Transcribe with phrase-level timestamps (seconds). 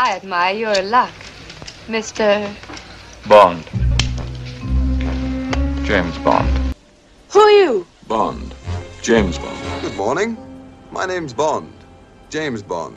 [0.00, 1.12] I admire your luck,
[1.88, 2.54] Mr.
[3.26, 3.64] Bond.
[5.84, 6.76] James Bond.
[7.30, 7.84] Who are you?
[8.06, 8.54] Bond.
[9.02, 9.82] James Bond.
[9.82, 10.36] Good morning.
[10.92, 11.72] My name's Bond.
[12.30, 12.96] James Bond.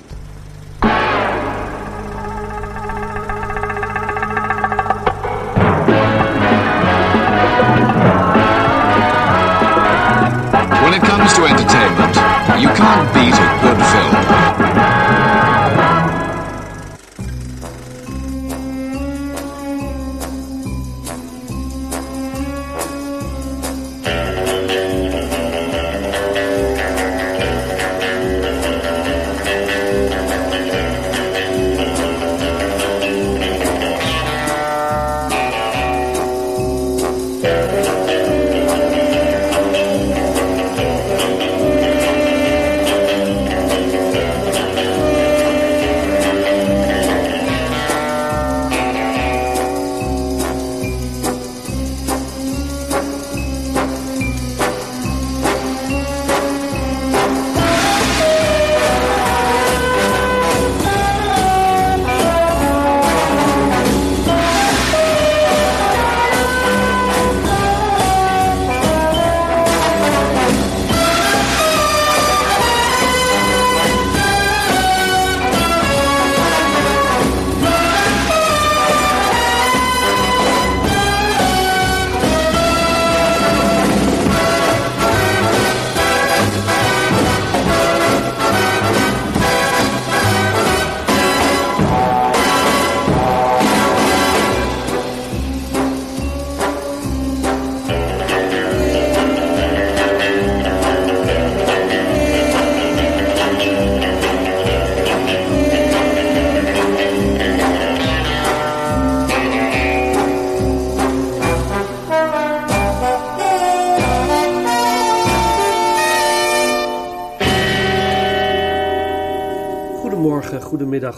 [10.83, 12.15] When it comes to entertainment,
[12.61, 14.90] you can't beat a good film.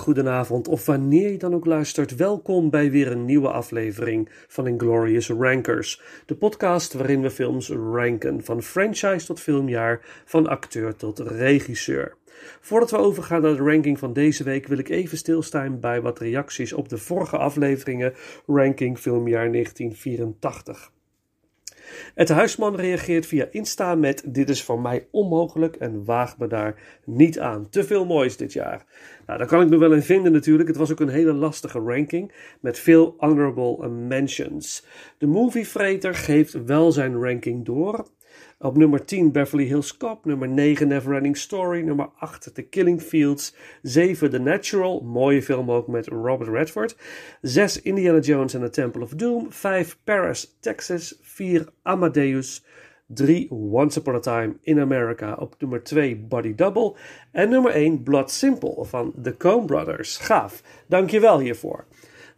[0.04, 5.30] Goedenavond of wanneer je dan ook luistert, welkom bij weer een nieuwe aflevering van Inglorious
[5.30, 6.02] Rankers.
[6.26, 12.16] De podcast waarin we films ranken, van franchise tot filmjaar, van acteur tot regisseur.
[12.62, 16.20] Voordat we overgaan naar de ranking van deze week wil ik even stilstaan bij wat
[16.20, 18.14] reacties op de vorige afleveringen
[18.46, 20.92] ranking filmjaar 1984.
[22.16, 27.00] Het Huisman reageert via Insta met: Dit is voor mij onmogelijk en waag me daar
[27.06, 27.70] niet aan.
[27.70, 28.86] Te veel moois dit jaar.
[29.26, 30.70] Nou, daar kan ik me wel in vinden natuurlijk.
[30.70, 34.86] Het was ook een hele lastige ranking met veel honorable mentions.
[35.18, 38.06] De Movie Freighter geeft wel zijn ranking door.
[38.60, 43.56] Op nummer 10 Beverly Hills Cop, nummer 9 Neverending Story, nummer 8 The Killing Fields,
[43.82, 46.96] 7 The Natural, mooie film ook met Robert Redford,
[47.42, 52.64] 6 Indiana Jones and the Temple of Doom, 5 Paris, Texas, 4 Amadeus,
[53.08, 56.96] 3 Once Upon a Time in America, op nummer 2 Body Double
[57.32, 60.18] en nummer 1 Blood Simple van The Coen Brothers.
[60.18, 61.86] Gaaf, dankjewel hiervoor.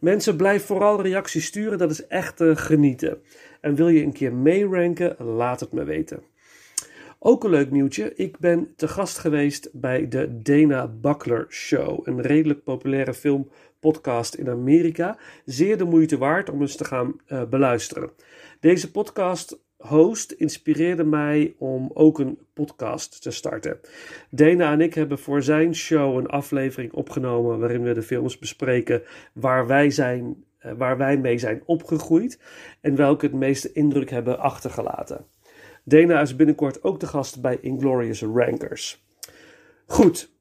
[0.00, 3.18] Mensen, blijf vooral reacties sturen, dat is echt uh, genieten.
[3.60, 6.22] En wil je een keer meeranken, laat het me weten.
[7.18, 12.20] Ook een leuk nieuwtje, ik ben te gast geweest bij de Dana Buckler Show, een
[12.20, 13.14] redelijk populaire
[13.86, 15.18] filmpodcast in Amerika.
[15.44, 18.10] Zeer de moeite waard om eens te gaan uh, beluisteren.
[18.60, 23.80] Deze podcast host inspireerde mij om ook een podcast te starten.
[24.30, 29.02] Dana en ik hebben voor zijn show een aflevering opgenomen waarin we de films bespreken
[29.32, 30.44] waar wij zijn,
[30.76, 32.40] waar wij mee zijn opgegroeid
[32.80, 35.26] en welke het meeste indruk hebben achtergelaten.
[35.84, 39.04] Dana is binnenkort ook de gast bij Inglorious Rankers.
[39.86, 40.35] Goed,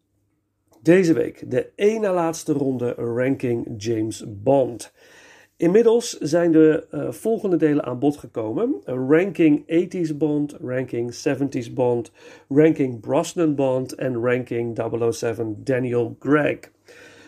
[0.86, 4.94] deze week de ene laatste ronde ranking James Bond.
[5.58, 12.12] Inmiddels zijn de uh, volgende delen aan bod gekomen: ranking 80s Bond, ranking 70s Bond,
[12.50, 14.80] ranking Brosnan Bond en ranking
[15.12, 16.72] 007 Daniel Gregg.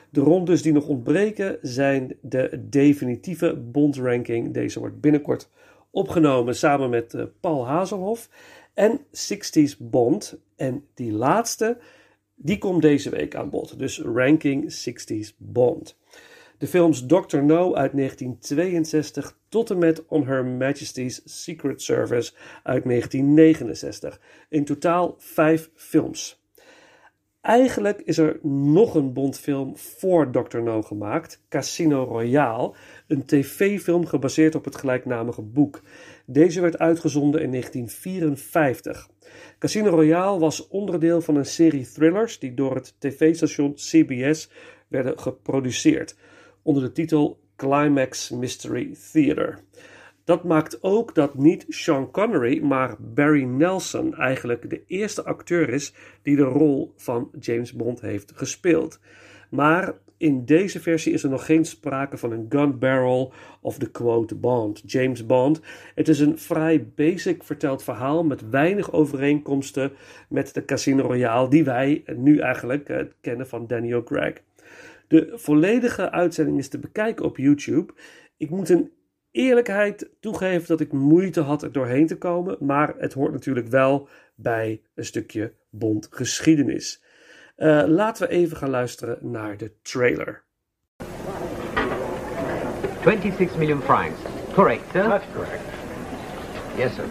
[0.09, 4.53] De rondes die nog ontbreken zijn de definitieve Bond ranking.
[4.53, 5.49] Deze wordt binnenkort
[5.91, 8.29] opgenomen samen met uh, Paul Hazelhoff
[8.73, 10.39] en 60s Bond.
[10.55, 11.77] En die laatste,
[12.39, 13.79] die komt deze week aan bod.
[13.79, 15.97] Dus ranking 60s Bond.
[16.57, 17.37] De films Dr.
[17.37, 24.19] No uit 1962 tot en met On Her Majesty's Secret Service uit 1969.
[24.49, 26.41] In totaal vijf films.
[27.41, 30.57] Eigenlijk is er nog een Bondfilm voor Dr.
[30.57, 32.73] No gemaakt, Casino Royale,
[33.07, 35.81] een tv-film gebaseerd op het gelijknamige boek.
[36.29, 39.09] Deze werd uitgezonden in 1954.
[39.59, 44.49] Casino Royale was onderdeel van een serie thrillers die door het tv-station CBS
[44.87, 46.15] werden geproduceerd
[46.61, 49.59] onder de titel Climax Mystery Theater.
[50.23, 55.93] Dat maakt ook dat niet Sean Connery, maar Barry Nelson eigenlijk de eerste acteur is
[56.21, 58.99] die de rol van James Bond heeft gespeeld.
[59.49, 63.91] Maar in deze versie is er nog geen sprake van een gun barrel of de
[63.91, 65.61] quote Bond, James Bond.
[65.95, 69.91] Het is een vrij basic verteld verhaal met weinig overeenkomsten
[70.29, 74.33] met de Casino Royale die wij nu eigenlijk eh, kennen van Daniel Craig.
[75.07, 77.93] De volledige uitzending is te bekijken op YouTube.
[78.37, 78.91] Ik moet een
[79.31, 84.07] eerlijkheid toegeven dat ik moeite had er doorheen te komen, maar het hoort natuurlijk wel
[84.35, 87.03] bij een stukje Bond geschiedenis.
[87.57, 90.43] Uh, laten we even gaan luisteren naar de trailer.
[93.03, 94.19] 26 million francs.
[94.53, 95.03] Correct, sir?
[95.09, 95.63] That's correct.
[96.75, 97.05] Yes, sir.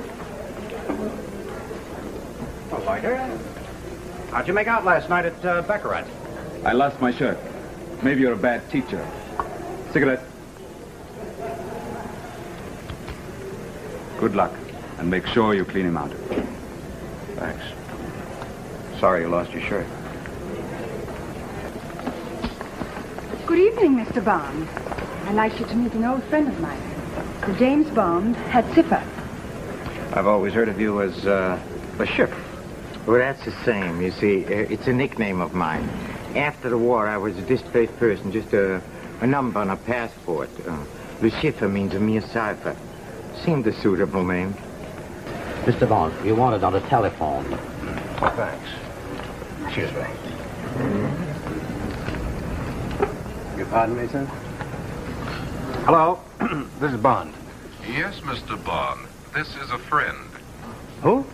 [2.70, 3.18] Well, Lighter,
[4.30, 6.04] how'd you make out last night at uh, Baccarat?
[6.64, 7.38] I lost my shirt.
[8.02, 9.04] Maybe you're a bad teacher.
[9.92, 10.22] Cigarette.
[14.20, 14.52] Good luck,
[14.98, 16.12] and make sure you clean him out.
[17.36, 17.64] Thanks.
[19.00, 19.86] Sorry you lost your shirt.
[23.46, 24.24] Good evening, Mr.
[24.24, 24.68] Bond.
[25.28, 26.80] I'd like you to meet an old friend of mine,
[27.46, 29.00] The James Bond, hat Zipper.
[30.14, 31.56] I've always heard of you as uh,
[31.96, 32.32] the ship.
[33.06, 34.02] Well, that's the same.
[34.02, 35.88] You see, uh, it's a nickname of mine.
[36.34, 38.82] After the war, I was a displaced person, just a,
[39.20, 40.50] a number on a passport.
[40.66, 40.84] Uh,
[41.20, 42.76] the Schiffer means a mere cipher.
[43.44, 44.54] Seemed a suitable name.
[45.66, 45.88] Mr.
[45.88, 47.44] Bond, you wanted on the telephone.
[48.18, 48.70] Thanks.
[49.66, 50.04] Excuse me.
[50.80, 51.25] You
[53.70, 54.24] pardon me, sir?
[55.84, 56.18] Hello,
[56.80, 57.32] this is Bond.
[57.86, 58.62] Yes, Mr.
[58.64, 59.06] Bond.
[59.34, 60.28] This is a friend.
[61.02, 61.24] Who?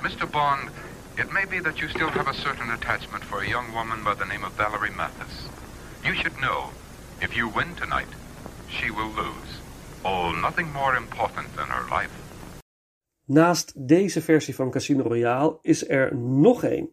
[0.00, 0.30] Mr.
[0.30, 0.70] Bond,
[1.16, 4.14] it may be that you still have a certain attachment for a young woman by
[4.14, 5.48] the name of Valerie Mathis.
[6.04, 6.70] You should know,
[7.20, 8.08] if you win tonight,
[8.68, 9.60] she will lose.
[10.04, 12.12] Oh, nothing more important than her life.
[13.24, 16.90] Naast deze versie van Casino Royale is er nog één.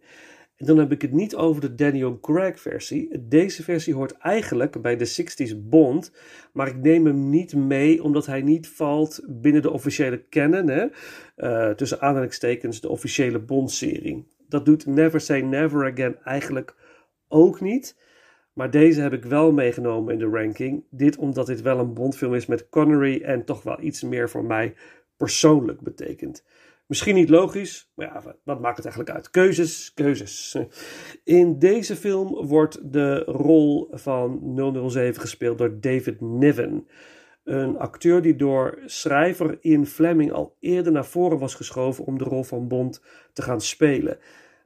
[0.66, 3.28] En dan heb ik het niet over de Daniel Craig versie.
[3.28, 6.12] Deze versie hoort eigenlijk bij de 60s Bond.
[6.54, 10.68] Maar ik neem hem niet mee omdat hij niet valt binnen de officiële canon.
[10.68, 10.86] Hè?
[11.38, 14.28] Uh, tussen aanhalingstekens de officiële Bond-serie.
[14.48, 16.76] Dat doet Never Say Never Again eigenlijk
[17.28, 17.98] ook niet.
[18.54, 20.84] Maar deze heb ik wel meegenomen in de ranking.
[20.90, 24.46] Dit omdat dit wel een Bondfilm is met Connery en toch wel iets meer voor
[24.46, 24.74] mij
[25.18, 26.44] persoonlijk betekent.
[26.88, 29.30] Misschien niet logisch, maar ja, wat maakt het eigenlijk uit?
[29.30, 30.58] Keuzes, keuzes.
[31.24, 34.42] In deze film wordt de rol van
[34.90, 36.88] 007 gespeeld door David Niven.
[37.44, 42.24] Een acteur die door schrijver Ian Fleming al eerder naar voren was geschoven om de
[42.24, 43.02] rol van Bond
[43.34, 44.18] te gaan spelen.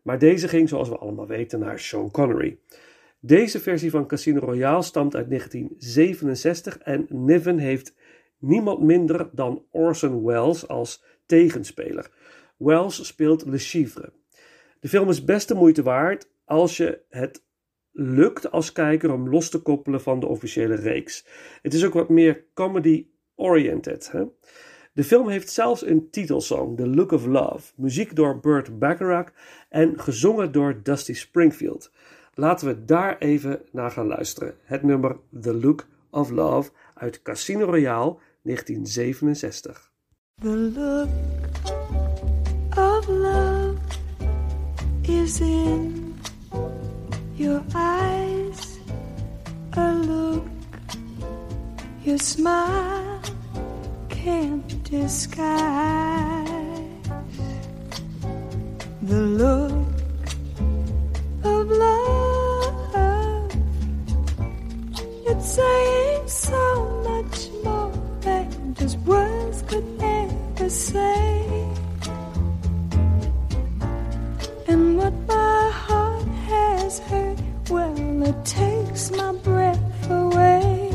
[0.04, 2.60] Maar deze ging, zoals we allemaal weten, naar Sean Connery.
[3.19, 7.95] Deze versie van Casino Royale stamt uit 1967 en Niven heeft
[8.38, 12.11] niemand minder dan Orson Welles als tegenspeler.
[12.57, 14.11] Wells speelt Le Chiffre.
[14.79, 17.43] De film is best de moeite waard als je het
[17.91, 21.25] lukt als kijker om los te koppelen van de officiële reeks.
[21.61, 24.11] Het is ook wat meer comedy-oriented.
[24.93, 29.31] De film heeft zelfs een titelsong, The Look of Love, muziek door Burt Bacharach
[29.69, 31.91] en gezongen door Dusty Springfield.
[32.33, 34.55] Laten we daar even naar gaan luisteren.
[34.63, 39.88] Het nummer The Look of Love uit Casino Royale 1967.
[40.41, 41.09] The look
[42.77, 43.77] of love
[45.03, 46.17] is in
[47.35, 48.79] your eyes.
[49.73, 50.47] A look
[52.05, 53.21] your smile
[54.07, 56.47] can't disguise.
[59.01, 59.87] The look
[61.43, 63.51] of love,
[65.27, 65.88] it's saying
[78.43, 80.91] takes my breath away.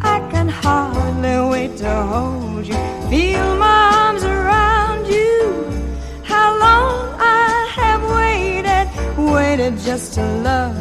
[0.00, 2.74] I can hardly wait to hold you,
[3.10, 5.38] feel my arms around you.
[6.22, 7.48] How long I
[7.80, 8.86] have waited,
[9.32, 10.75] waited just to love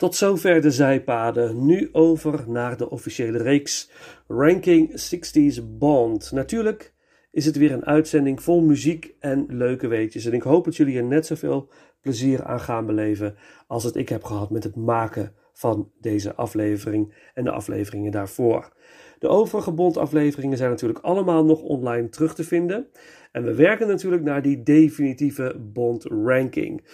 [0.00, 1.66] Tot zover de zijpaden.
[1.66, 3.90] Nu over naar de officiële reeks
[4.26, 6.32] Ranking 60s Bond.
[6.32, 6.94] Natuurlijk
[7.30, 10.24] is het weer een uitzending vol muziek en leuke weetjes.
[10.24, 11.68] En ik hoop dat jullie er net zoveel
[12.00, 17.14] plezier aan gaan beleven als het ik heb gehad met het maken van deze aflevering
[17.34, 18.72] en de afleveringen daarvoor.
[19.18, 22.86] De overige Bond-afleveringen zijn natuurlijk allemaal nog online terug te vinden.
[23.32, 26.86] En we werken natuurlijk naar die definitieve Bond-ranking.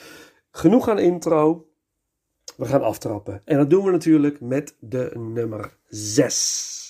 [0.51, 1.67] Genoeg aan intro.
[2.57, 3.43] We gaan aftrappen.
[3.45, 6.86] En dat doen we natuurlijk met de nummer 6.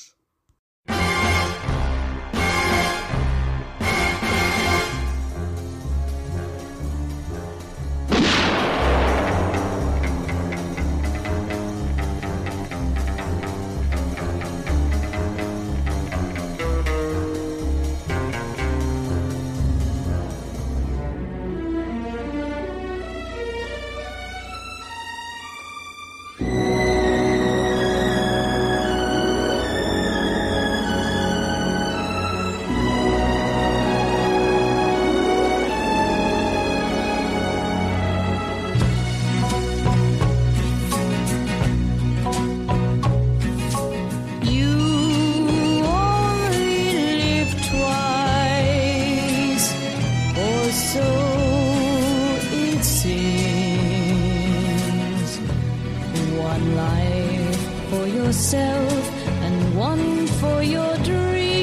[56.56, 59.10] One life for yourself
[59.44, 61.55] and one for your dreams.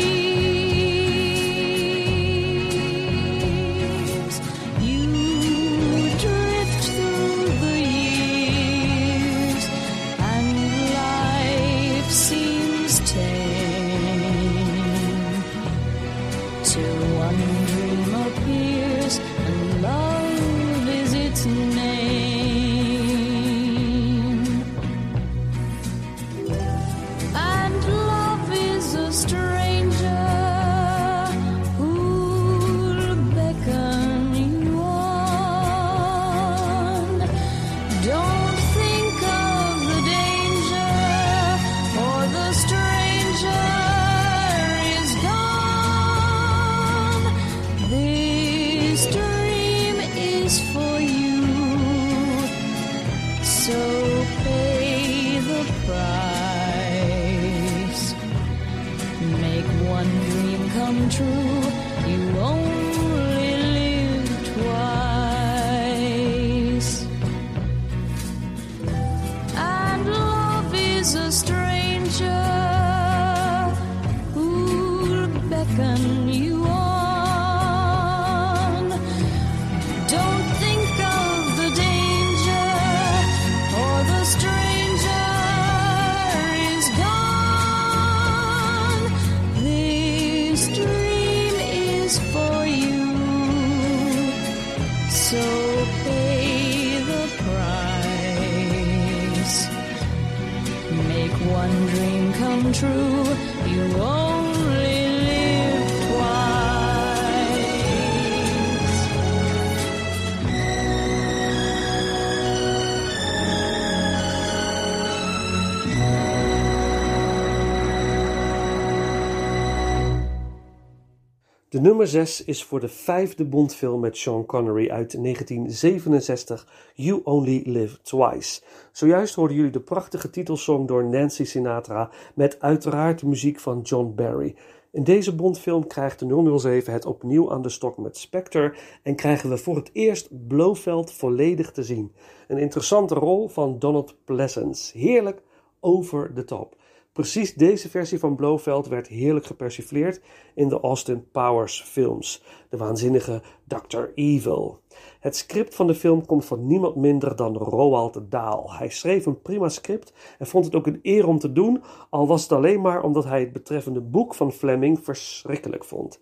[121.83, 128.01] Nummer 6 is voor de vijfde Bondfilm met Sean Connery uit 1967, You Only Live
[128.01, 128.61] Twice.
[128.91, 134.55] Zojuist hoorden jullie de prachtige titelsong door Nancy Sinatra met uiteraard muziek van John Barry.
[134.91, 139.49] In deze Bondfilm krijgt de 007 het opnieuw aan de stok met Spectre en krijgen
[139.49, 142.11] we voor het eerst Blofeld volledig te zien.
[142.47, 144.97] Een interessante rol van Donald Pleasence.
[144.97, 145.41] Heerlijk
[145.79, 146.75] over de top.
[147.13, 150.21] Precies deze versie van Blofeld werd heerlijk gepersifleerd
[150.55, 154.03] in de Austin Powers films, de waanzinnige Dr.
[154.15, 154.79] Evil.
[155.19, 158.71] Het script van de film komt van niemand minder dan Roald Dahl.
[158.71, 162.27] Hij schreef een prima script en vond het ook een eer om te doen, al
[162.27, 166.19] was het alleen maar omdat hij het betreffende boek van Fleming verschrikkelijk vond.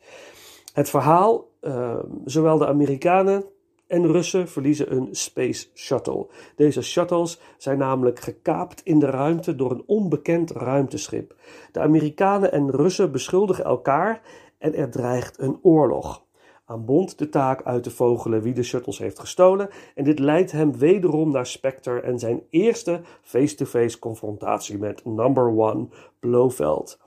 [0.74, 3.44] Het verhaal, uh, zowel de Amerikanen
[3.92, 6.28] en Russen verliezen een Space Shuttle.
[6.56, 11.36] Deze shuttles zijn namelijk gekaapt in de ruimte door een onbekend ruimteschip.
[11.72, 14.22] De Amerikanen en Russen beschuldigen elkaar
[14.58, 16.24] en er dreigt een oorlog.
[16.66, 20.52] Aan Bond de taak uit te vogelen wie de shuttles heeft gestolen en dit leidt
[20.52, 25.88] hem wederom naar Spectre en zijn eerste face-to-face confrontatie met Number One
[26.20, 27.00] Blofeld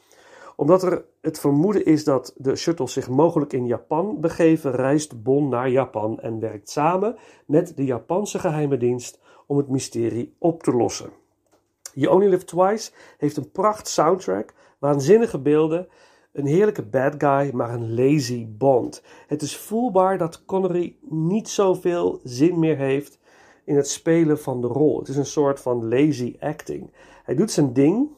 [0.57, 5.51] omdat er het vermoeden is dat de shuttles zich mogelijk in Japan begeven, reist Bond
[5.51, 10.73] naar Japan en werkt samen met de Japanse geheime dienst om het mysterie op te
[10.73, 11.11] lossen.
[11.93, 15.89] You Only Live Twice heeft een pracht soundtrack, waanzinnige beelden,
[16.33, 19.03] een heerlijke bad guy, maar een lazy Bond.
[19.27, 23.19] Het is voelbaar dat Connery niet zoveel zin meer heeft
[23.65, 24.99] in het spelen van de rol.
[24.99, 26.93] Het is een soort van lazy acting.
[27.25, 28.09] Hij doet zijn ding,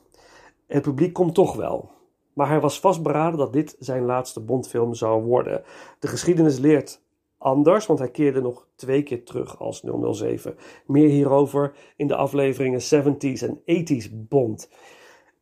[0.66, 1.90] het publiek komt toch wel.
[2.36, 5.62] Maar hij was vastberaden dat dit zijn laatste Bondfilm zou worden.
[5.98, 7.02] De geschiedenis leert
[7.38, 10.56] anders, want hij keerde nog twee keer terug als 007.
[10.86, 14.70] Meer hierover in de afleveringen 70s en 80s Bond.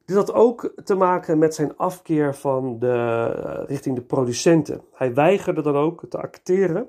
[0.05, 3.25] Dit had ook te maken met zijn afkeer van de,
[3.67, 4.81] richting de producenten.
[4.93, 6.89] Hij weigerde dan ook te acteren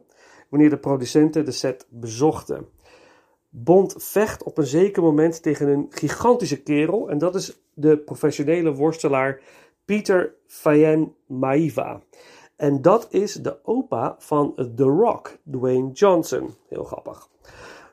[0.50, 2.68] wanneer de producenten de set bezochten.
[3.50, 8.74] Bond vecht op een zeker moment tegen een gigantische kerel en dat is de professionele
[8.74, 9.42] worstelaar
[9.86, 12.02] Peter Fayen Maiva.
[12.56, 16.54] En dat is de opa van The Rock, Dwayne Johnson.
[16.70, 17.30] Heel grappig.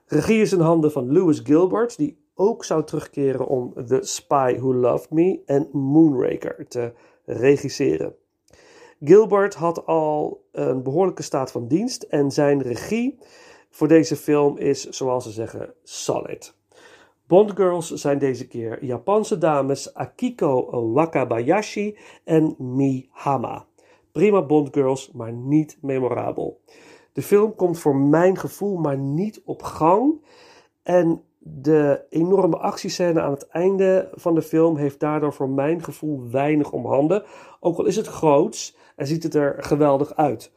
[0.07, 4.75] Regie is in handen van Lewis Gilbert, die ook zou terugkeren om The Spy Who
[4.75, 6.93] Loved Me en Moonraker te
[7.25, 8.15] regisseren.
[9.01, 13.19] Gilbert had al een behoorlijke staat van dienst en zijn regie
[13.71, 16.55] voor deze film is, zoals ze zeggen, solid.
[17.33, 23.67] Bondgirls zijn deze keer Japanse dames Akiko Wakabayashi en Mi Hama.
[24.11, 26.61] Prima Bondgirls, maar niet memorabel.
[27.13, 30.25] De film komt voor mijn gevoel maar niet op gang.
[30.83, 36.31] En de enorme actiescène aan het einde van de film heeft daardoor voor mijn gevoel
[36.31, 37.25] weinig om handen.
[37.61, 40.53] Ook al is het groots en ziet het er geweldig uit.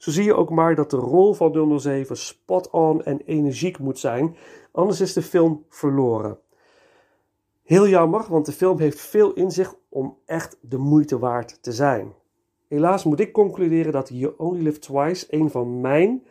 [0.00, 3.98] Zo zie je ook maar dat de rol van 007 spot on en energiek moet
[3.98, 4.36] zijn,
[4.72, 6.38] anders is de film verloren.
[7.62, 11.72] Heel jammer, want de film heeft veel in zich om echt de moeite waard te
[11.72, 12.14] zijn.
[12.68, 16.24] Helaas moet ik concluderen dat You Only Live Twice een van mijn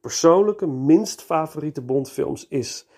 [0.00, 2.88] persoonlijke minst favoriete Bondfilms is.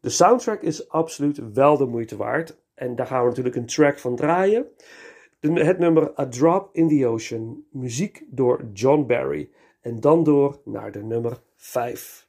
[0.00, 2.58] De soundtrack is absoluut wel de moeite waard.
[2.74, 4.66] En daar gaan we natuurlijk een track van draaien.
[5.40, 9.50] Het nummer A Drop in the Ocean, muziek door John Barry.
[9.80, 12.27] En dan door naar de nummer 5.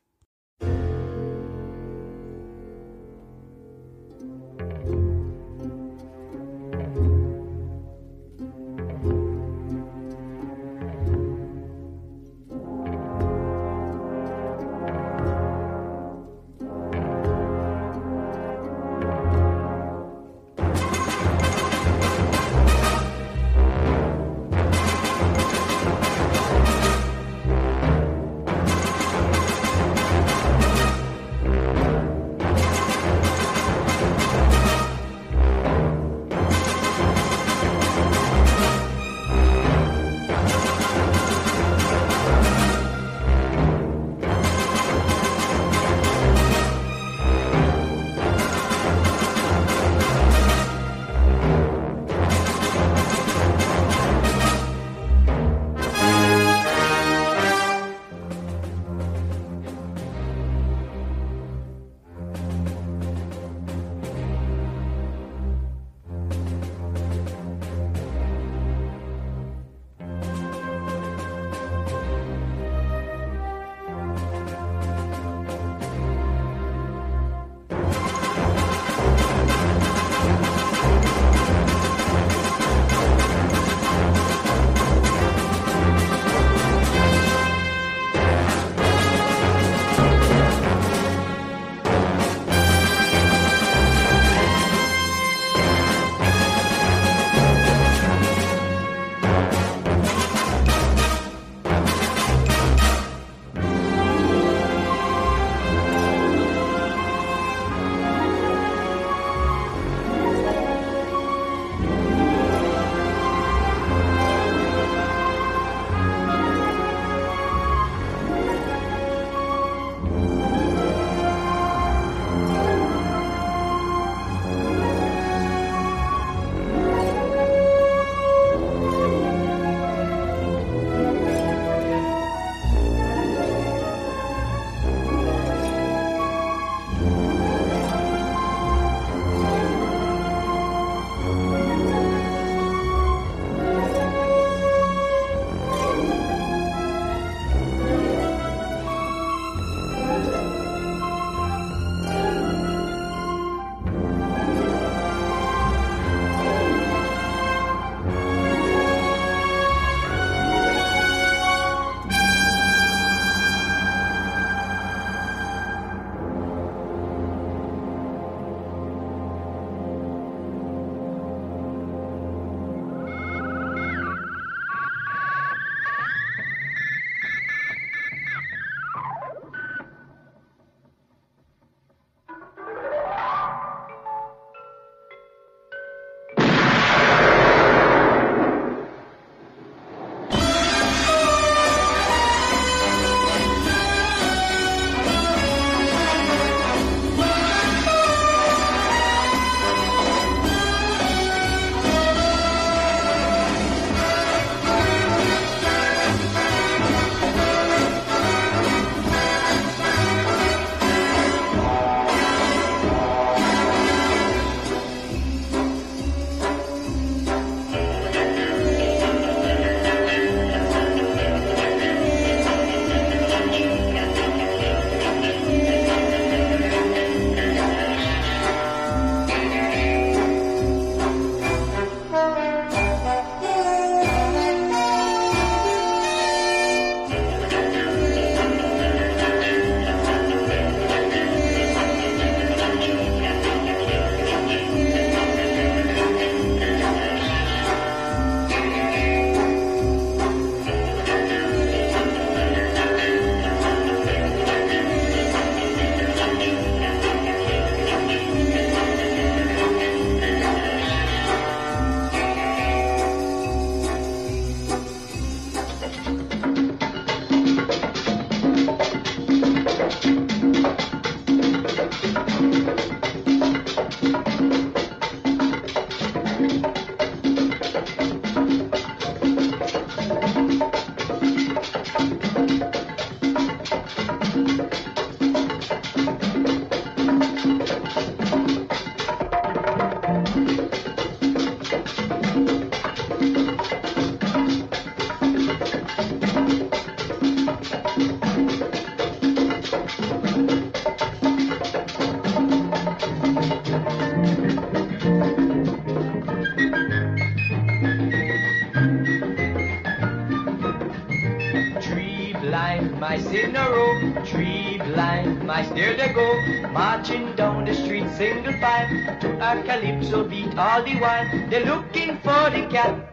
[320.00, 321.50] A calypso beat all the while.
[321.50, 323.12] They're looking for the cat,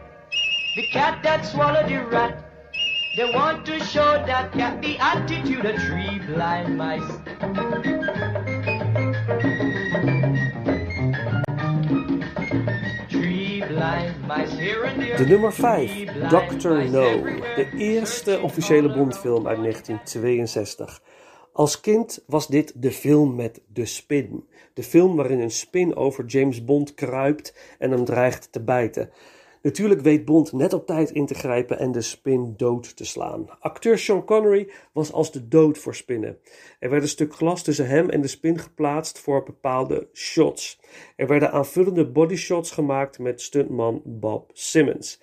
[0.75, 2.43] the cat that swallowed the rat.
[3.15, 7.03] They want to show that cat the attitude of three blind mice.
[15.17, 16.89] De nummer 5, Three blind Dr.
[16.89, 17.23] No,
[17.55, 20.99] de eerste officiële Bondfilm uit 1962.
[21.57, 24.47] Als kind was dit de film met de spin.
[24.73, 29.09] De film waarin een spin over James Bond kruipt en hem dreigt te bijten.
[29.61, 33.49] Natuurlijk weet Bond net op tijd in te grijpen en de spin dood te slaan.
[33.59, 36.37] Acteur Sean Connery was als de dood voor spinnen.
[36.79, 40.79] Er werd een stuk glas tussen hem en de spin geplaatst voor bepaalde shots.
[41.15, 45.21] Er werden aanvullende bodyshots gemaakt met stuntman Bob Simmons.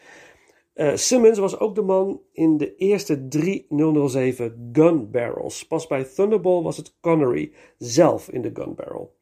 [0.74, 3.66] Eh, Simmons was ook de man in de eerste drie
[4.08, 5.66] 007 gun barrels.
[5.66, 9.14] Pas bij Thunderball was het Connery zelf in de gun barrel.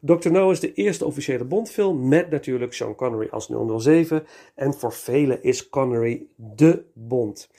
[0.00, 0.30] Dr.
[0.30, 5.42] No is de eerste officiële Bondfilm met natuurlijk Sean Connery als 007 en voor velen
[5.42, 7.50] is Connery de Bond.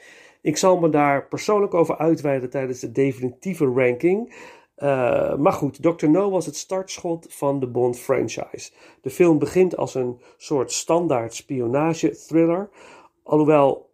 [0.41, 4.33] Ik zal me daar persoonlijk over uitweiden tijdens de definitieve ranking.
[4.77, 6.09] Uh, maar goed, Dr.
[6.09, 8.71] No was het startschot van de Bond franchise.
[9.01, 12.69] De film begint als een soort standaard spionage thriller,
[13.23, 13.89] alhoewel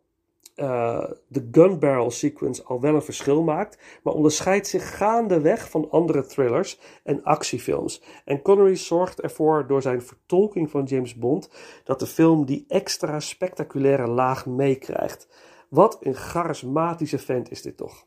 [0.57, 5.89] uh, de gun barrel sequence al wel een verschil maakt, maar onderscheidt zich gaandeweg van
[5.91, 8.03] andere thrillers en actiefilms.
[8.25, 11.49] En Connery zorgt ervoor door zijn vertolking van James Bond
[11.83, 15.27] dat de film die extra spectaculaire laag meekrijgt.
[15.69, 18.05] Wat een charismatische vent is dit toch.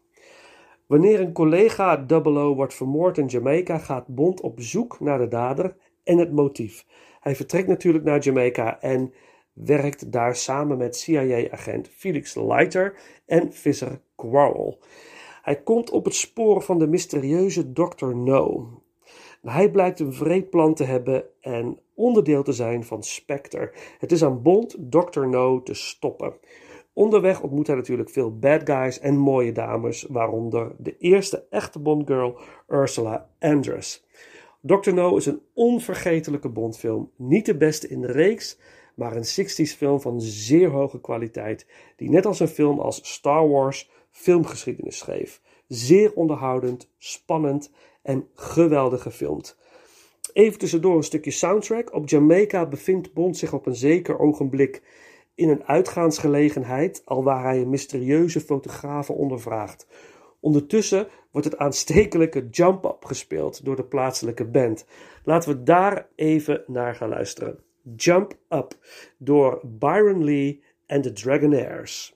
[0.86, 5.76] Wanneer een collega 00 wordt vermoord in Jamaica, gaat Bond op zoek naar de dader
[6.04, 6.86] en het motief.
[7.20, 9.12] Hij vertrekt natuurlijk naar Jamaica en
[9.52, 12.94] werkt daar samen met CIA-agent Felix Leiter
[13.26, 14.78] en visser Quarrel.
[15.42, 18.06] Hij komt op het spoor van de mysterieuze Dr.
[18.06, 18.68] No.
[19.42, 23.72] Hij blijkt een vreed plan te hebben en onderdeel te zijn van Spectre.
[23.98, 25.26] Het is aan Bond Dr.
[25.26, 26.34] No te stoppen.
[26.92, 32.38] Onderweg ontmoet hij natuurlijk veel bad guys en mooie dames, waaronder de eerste echte Bondgirl
[32.68, 34.06] Ursula Andress.
[34.60, 34.92] Dr.
[34.92, 38.58] No is een onvergetelijke Bondfilm, niet de beste in de reeks,
[38.94, 43.48] maar een 60s film van zeer hoge kwaliteit, die net als een film als Star
[43.48, 45.40] Wars filmgeschiedenis schreef.
[45.68, 47.70] Zeer onderhoudend, spannend
[48.02, 49.58] en geweldig gefilmd.
[50.32, 51.94] Even tussendoor een stukje soundtrack.
[51.94, 54.82] Op Jamaica bevindt Bond zich op een zeker ogenblik
[55.34, 59.86] in een uitgaansgelegenheid, alwaar hij een mysterieuze fotograaf ondervraagt.
[60.40, 64.86] Ondertussen wordt het aanstekelijke Jump Up gespeeld door de plaatselijke band.
[65.24, 67.69] Laten we daar even naar gaan luisteren.
[67.96, 68.74] Jump Up
[69.18, 72.12] door Byron Lee en de Dragonaires.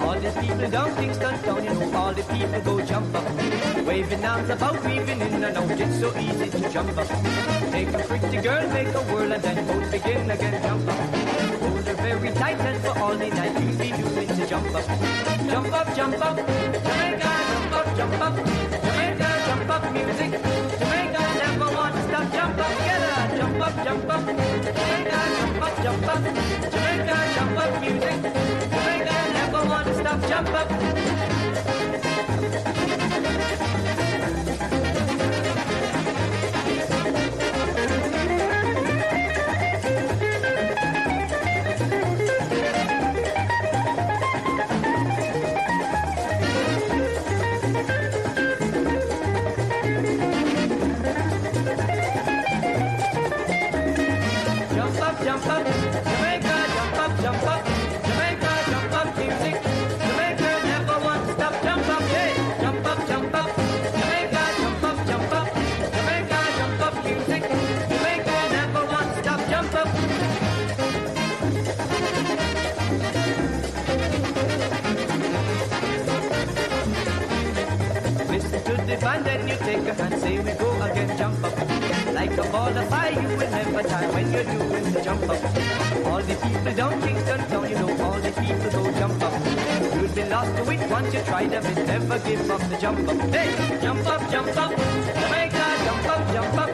[0.00, 3.24] All the people down Kingston town, you know, all the people go jump up.
[3.86, 7.08] Waving arms about, weaving in and out, it's so easy to jump up.
[7.70, 11.39] Take a pretty girl, make a whirl, and then both begin again, jump up.
[12.10, 14.84] Very tight, and for all the night you'll be doing to jump up.
[15.48, 18.34] Jump up, jump up, Jamaica, jump up, jump up.
[18.34, 20.30] Jamaica, jump up, music.
[20.80, 23.36] Jamaica, never want to stop, jump up together.
[23.38, 24.26] Jump up, jump up.
[24.26, 26.22] Jamaica, jump up, jump up.
[26.72, 28.18] Jamaica, jump up, music.
[28.74, 31.79] Jamaica, never want to stop, jump up.
[79.36, 81.56] To the band and you take a hand, say we go again, jump up.
[82.14, 85.44] Like a ball of fire, you will never die when you're doing the jump up.
[86.06, 89.32] All the people down Kingston town, you know all the people go jump up.
[89.94, 93.08] You'll be lost to it once you try them, it never give up the jump
[93.08, 93.20] up.
[93.34, 94.70] Hey, jump up, jump up,
[95.20, 96.69] Jamaica, jump up, jump up,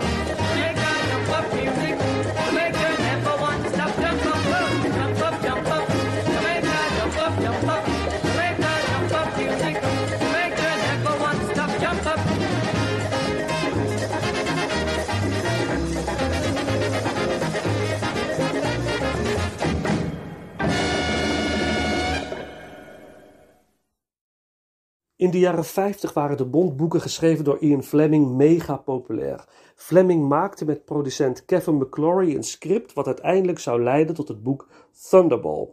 [25.27, 29.45] In de jaren 50 waren de Bondboeken geschreven door Ian Fleming mega populair.
[29.75, 34.69] Fleming maakte met producent Kevin McClory een script wat uiteindelijk zou leiden tot het boek
[35.09, 35.69] Thunderball.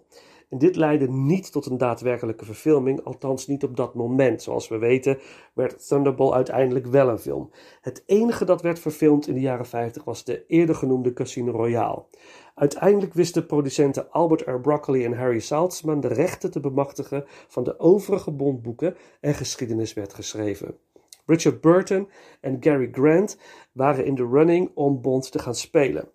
[0.49, 4.41] En dit leidde niet tot een daadwerkelijke verfilming, althans niet op dat moment.
[4.41, 5.17] Zoals we weten
[5.53, 7.49] werd Thunderball uiteindelijk wel een film.
[7.81, 12.03] Het enige dat werd verfilmd in de jaren 50 was de eerder genoemde Casino Royale.
[12.53, 14.59] Uiteindelijk wisten producenten Albert R.
[14.59, 20.13] Broccoli en Harry Saltzman de rechten te bemachtigen van de overige Bondboeken en geschiedenis werd
[20.13, 20.77] geschreven.
[21.25, 22.09] Richard Burton
[22.41, 23.37] en Gary Grant
[23.71, 26.09] waren in de running om Bond te gaan spelen.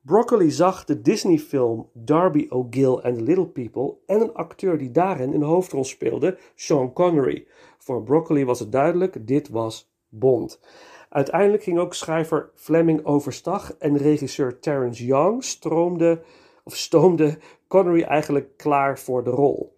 [0.00, 5.32] Broccoli zag de Disney-film Darby O'Gill and the Little People en een acteur die daarin
[5.32, 7.46] een hoofdrol speelde, Sean Connery.
[7.78, 10.60] Voor Broccoli was het duidelijk, dit was Bond.
[11.08, 16.22] Uiteindelijk ging ook schrijver Fleming overstag en regisseur Terrence Young stroomde,
[16.64, 19.76] of stoomde Connery eigenlijk klaar voor de rol.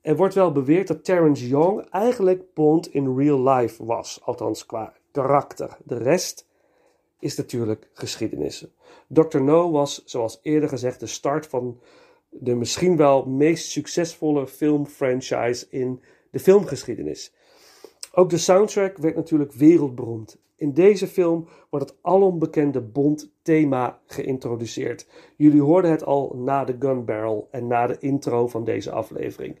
[0.00, 4.94] Er wordt wel beweerd dat Terrence Young eigenlijk Bond in real life was, althans qua
[5.12, 5.76] karakter.
[5.84, 6.46] De rest
[7.18, 8.66] is natuurlijk geschiedenis.
[9.08, 9.40] Dr.
[9.40, 11.80] No was, zoals eerder gezegd, de start van
[12.28, 17.34] de misschien wel meest succesvolle filmfranchise in de filmgeschiedenis.
[18.12, 20.38] Ook de soundtrack werd natuurlijk wereldberoemd.
[20.56, 25.06] In deze film wordt het alombekende Bond-thema geïntroduceerd.
[25.36, 29.58] Jullie hoorden het al na de gun barrel en na de intro van deze aflevering.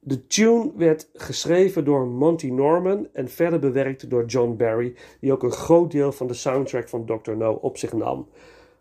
[0.00, 5.42] De tune werd geschreven door Monty Norman en verder bewerkt door John Barry, die ook
[5.42, 7.32] een groot deel van de soundtrack van Dr.
[7.32, 8.28] No op zich nam.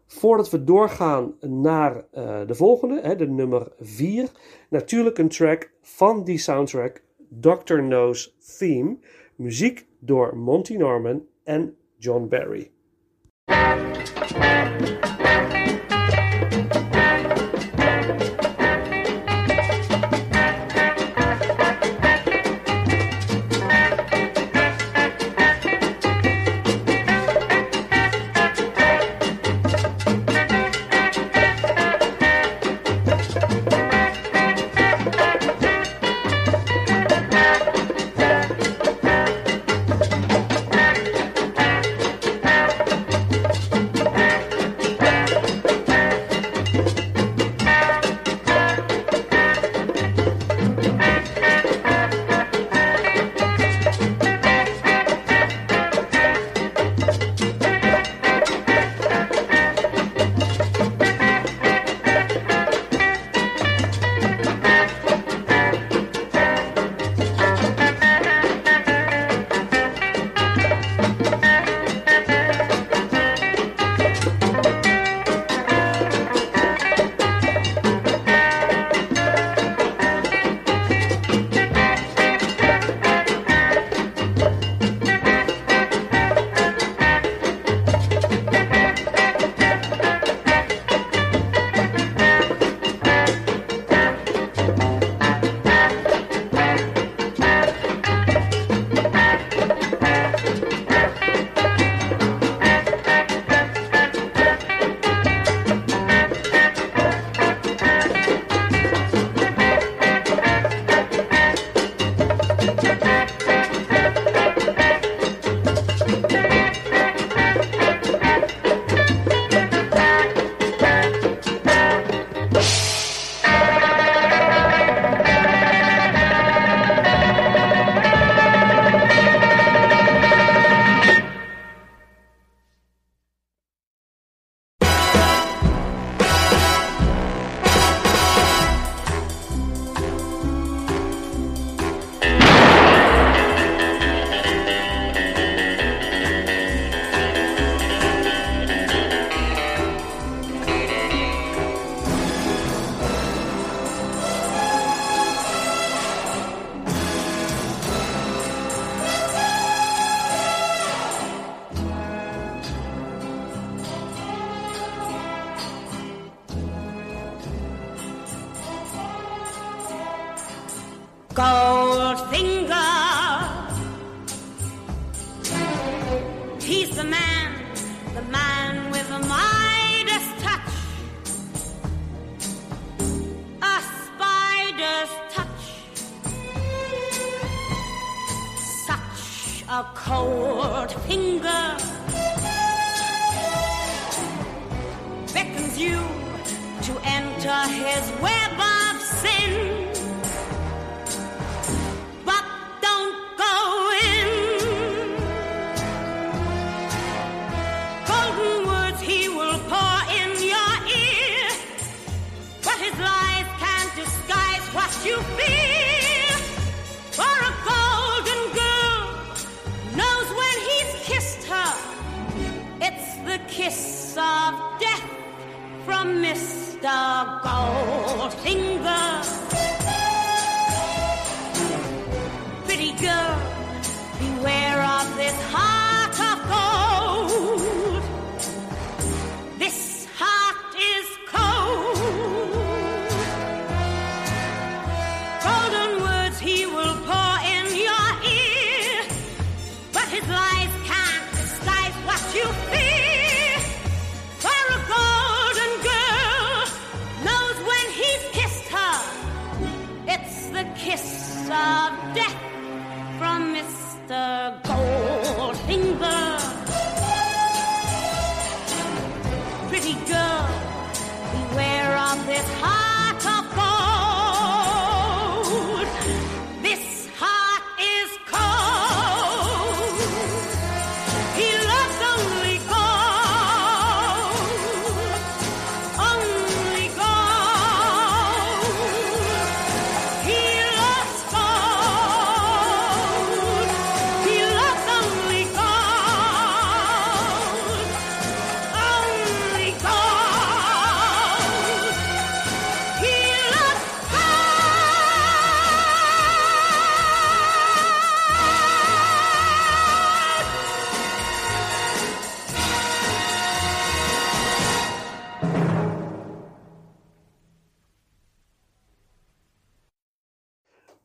[0.05, 4.31] Voordat we doorgaan naar uh, de volgende, hè, de nummer 4,
[4.69, 7.02] natuurlijk een track van die soundtrack,
[7.39, 7.81] Dr.
[7.81, 8.97] No's Theme,
[9.35, 12.72] muziek door Monty Norman en John Barry.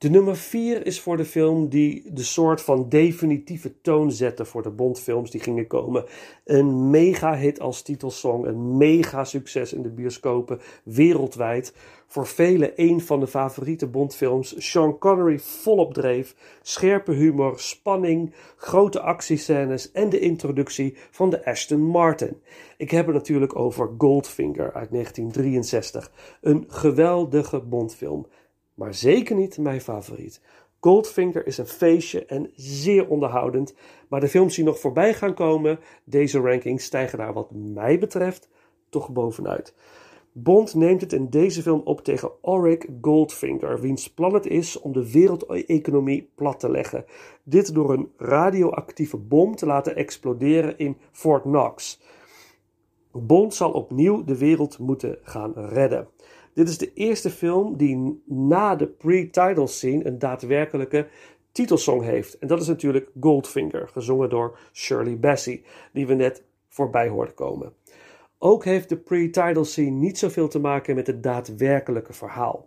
[0.08, 4.62] De nummer 4 is voor de film die de soort van definitieve toon zette voor
[4.62, 6.04] de Bondfilms die gingen komen.
[6.44, 11.74] Een mega hit als titelsong, een mega succes in de bioscopen wereldwijd.
[12.06, 14.70] Voor velen een van de favoriete Bondfilms.
[14.70, 21.82] Sean Connery volop dreef, scherpe humor, spanning, grote actiescènes en de introductie van de Aston
[21.82, 22.36] Martin.
[22.76, 26.10] Ik heb het natuurlijk over Goldfinger uit 1963.
[26.40, 28.26] Een geweldige Bondfilm
[28.78, 30.40] maar zeker niet mijn favoriet.
[30.80, 33.74] Goldfinger is een feestje en zeer onderhoudend,
[34.08, 38.48] maar de films die nog voorbij gaan komen, deze rankings stijgen daar wat mij betreft
[38.88, 39.74] toch bovenuit.
[40.32, 44.92] Bond neemt het in deze film op tegen Auric Goldfinger, wiens plan het is om
[44.92, 47.04] de wereldeconomie plat te leggen.
[47.42, 52.00] Dit door een radioactieve bom te laten exploderen in Fort Knox.
[53.12, 56.08] Bond zal opnieuw de wereld moeten gaan redden.
[56.58, 61.06] Dit is de eerste film die na de pre-title scene een daadwerkelijke
[61.52, 62.38] titelsong heeft.
[62.38, 67.72] En dat is natuurlijk Goldfinger, gezongen door Shirley Bassey, die we net voorbij hoorden komen.
[68.38, 72.66] Ook heeft de pre-title scene niet zoveel te maken met het daadwerkelijke verhaal.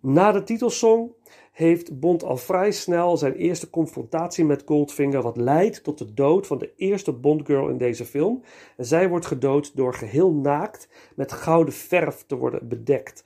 [0.00, 1.10] Na de titelsong
[1.54, 6.46] heeft Bond al vrij snel zijn eerste confrontatie met Goldfinger, wat leidt tot de dood
[6.46, 8.42] van de eerste Bondgirl in deze film.
[8.76, 13.24] Zij wordt gedood door geheel naakt met gouden verf te worden bedekt.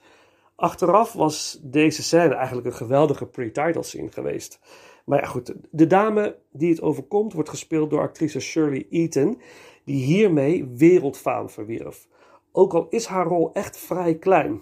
[0.55, 4.59] Achteraf was deze scène eigenlijk een geweldige pre-title scene geweest.
[5.05, 9.41] Maar ja, goed, de dame die het overkomt wordt gespeeld door actrice Shirley Eaton,
[9.85, 12.07] die hiermee wereldfaam verwierf.
[12.51, 14.61] Ook al is haar rol echt vrij klein.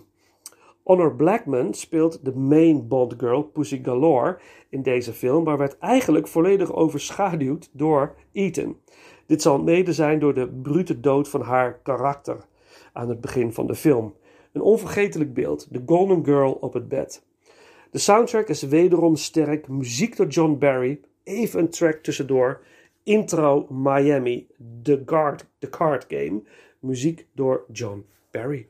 [0.87, 6.27] Honor Blackman speelt de main Bond girl Pussy Galore in deze film, maar werd eigenlijk
[6.27, 8.77] volledig overschaduwd door Eaton.
[9.25, 12.37] Dit zal mede zijn door de brute dood van haar karakter
[12.93, 14.15] aan het begin van de film.
[14.51, 17.23] Een onvergetelijk beeld, de Golden Girl op het bed.
[17.91, 22.61] De soundtrack is wederom sterk, muziek door John Barry, even een track tussendoor,
[23.03, 24.47] intro Miami,
[24.81, 26.41] The, Guard, The Card Game,
[26.79, 28.67] muziek door John Barry.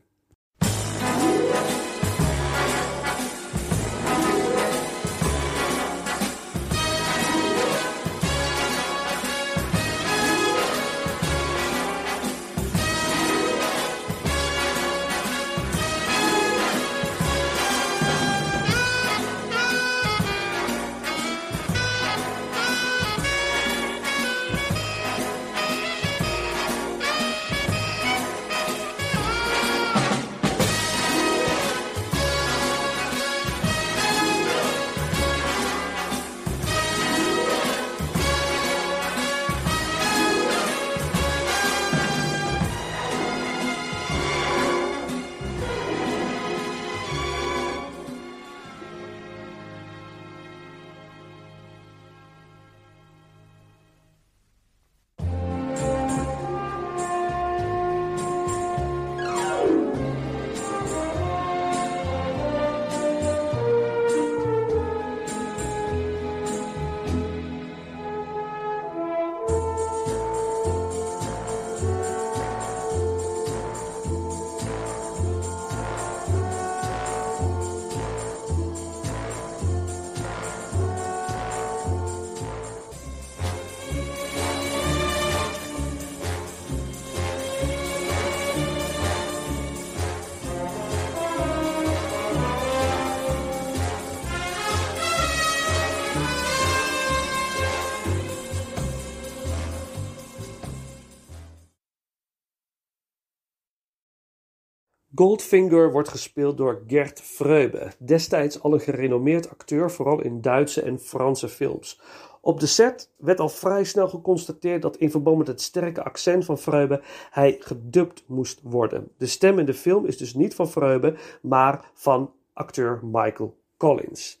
[105.18, 110.98] Goldfinger wordt gespeeld door Gert Freube, destijds al een gerenommeerd acteur, vooral in Duitse en
[111.00, 112.00] Franse films.
[112.40, 116.44] Op de set werd al vrij snel geconstateerd dat in verband met het sterke accent
[116.44, 117.00] van Freube
[117.30, 119.08] hij gedubt moest worden.
[119.16, 124.40] De stem in de film is dus niet van Freube, maar van acteur Michael Collins.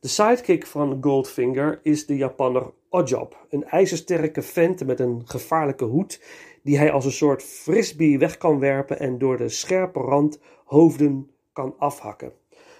[0.00, 6.20] De sidekick van Goldfinger is de Japanner Ojob, een ijzersterke vent met een gevaarlijke hoed
[6.62, 11.30] die hij als een soort frisbee weg kan werpen en door de scherpe rand hoofden
[11.52, 12.32] kan afhakken.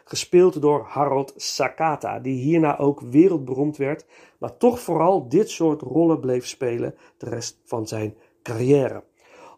[0.04, 4.06] Gespeeld door Harold Sakata, die hierna ook wereldberoemd werd,
[4.38, 9.04] maar toch vooral dit soort rollen bleef spelen de rest van zijn carrière.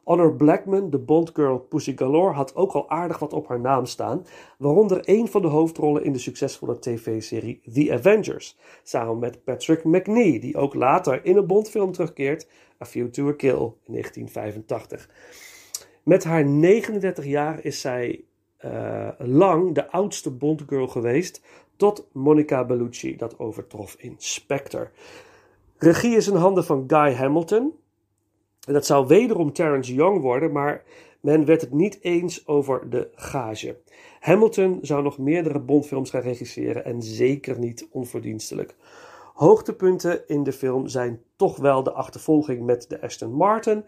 [0.04, 4.26] Honor Blackman, de Bondgirl Pussy Galore, had ook al aardig wat op haar naam staan,
[4.58, 10.40] waaronder een van de hoofdrollen in de succesvolle tv-serie The Avengers, samen met Patrick McNee,
[10.40, 12.48] die ook later in een Bondfilm terugkeert,
[12.82, 15.08] A View to a Kill in 1985.
[16.02, 18.24] Met haar 39 jaar is zij
[18.64, 21.42] uh, lang de oudste Bondgirl geweest,
[21.76, 24.90] tot Monica Bellucci dat overtrof in Spectre.
[25.78, 27.72] Regie is in handen van Guy Hamilton.
[28.66, 30.84] En dat zou wederom Terrence Young worden, maar
[31.20, 33.76] men werd het niet eens over de gage.
[34.20, 38.76] Hamilton zou nog meerdere Bondfilms gaan regisseren en zeker niet onverdienstelijk.
[39.34, 43.84] Hoogtepunten in de film zijn toch wel de achtervolging met de Aston Martin,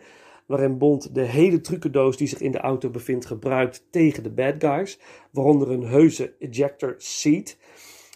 [0.47, 4.55] waarin Bond de hele trucendoos die zich in de auto bevindt gebruikt tegen de bad
[4.59, 5.01] guys,
[5.31, 7.57] waaronder een heuse ejector seat.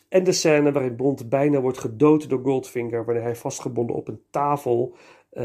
[0.08, 4.22] En de scène waarin Bond bijna wordt gedood door Goldfinger wanneer hij vastgebonden op een
[4.30, 4.94] tafel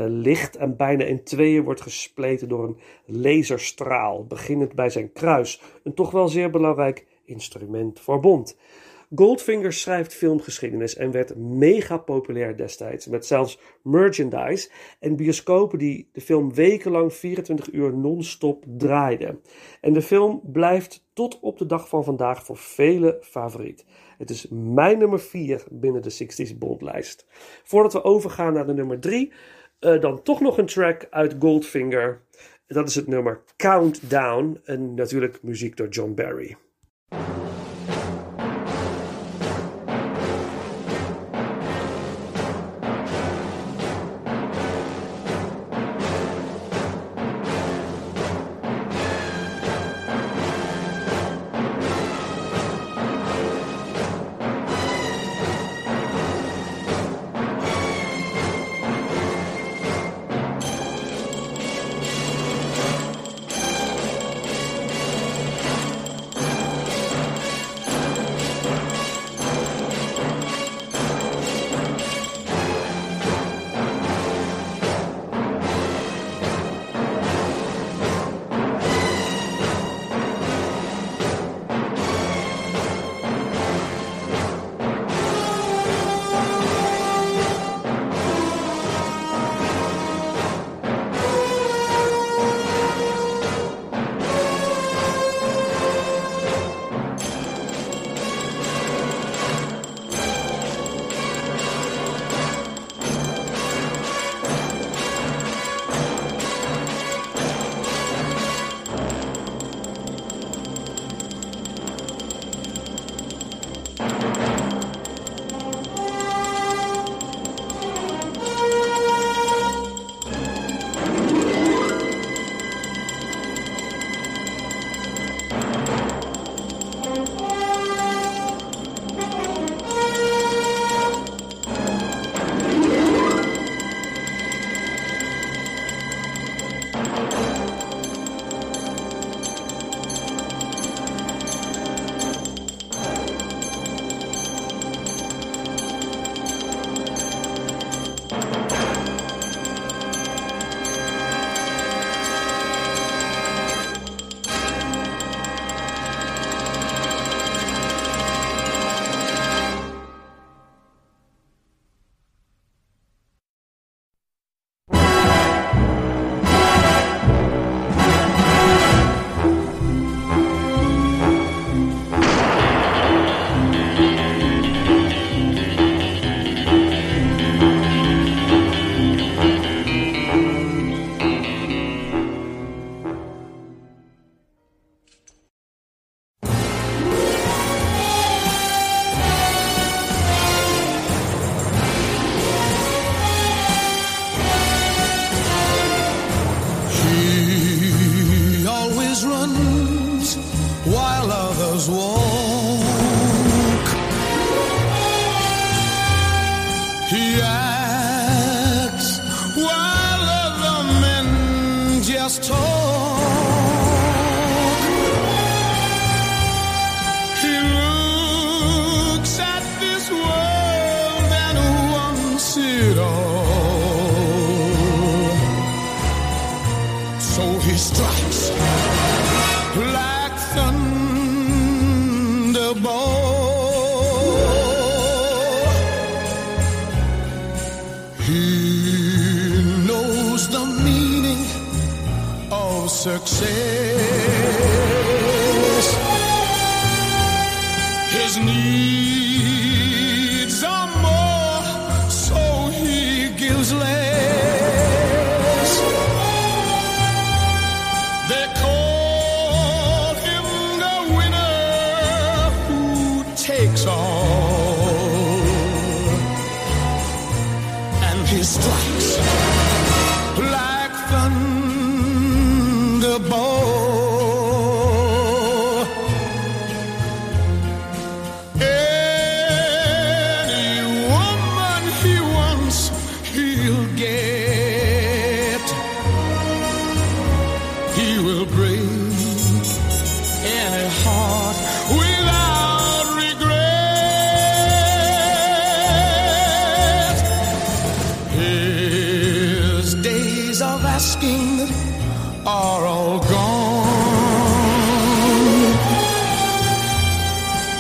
[0.08, 5.62] ligt en bijna in tweeën wordt gespleten door een laserstraal, beginnend bij zijn kruis.
[5.84, 8.58] Een toch wel zeer belangrijk instrument voor Bond.
[9.16, 14.70] Goldfinger schrijft filmgeschiedenis en werd mega populair destijds, met zelfs merchandise
[15.00, 19.42] en bioscopen die de film wekenlang 24 uur non-stop draaiden.
[19.82, 23.86] En de film blijft tot op de dag van vandaag voor velen favoriet.
[24.18, 27.26] Het is mijn nummer 4 binnen de 60s Bondlijst.
[27.64, 29.32] Voordat we overgaan naar de nummer 3,
[29.86, 32.22] uh, dan toch nog een track uit Goldfinger.
[32.68, 36.56] Dat is het nummer Countdown en natuurlijk muziek door John Barry.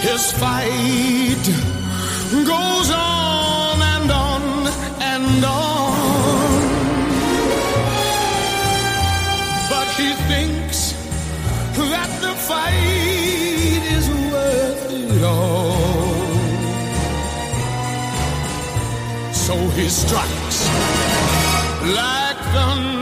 [0.03, 1.45] His fight
[2.51, 4.43] goes on and on
[4.99, 5.93] and on.
[9.71, 10.91] But he thinks
[11.91, 15.73] that the fight is worth it all.
[19.33, 20.59] So he strikes
[21.97, 22.92] like thunder.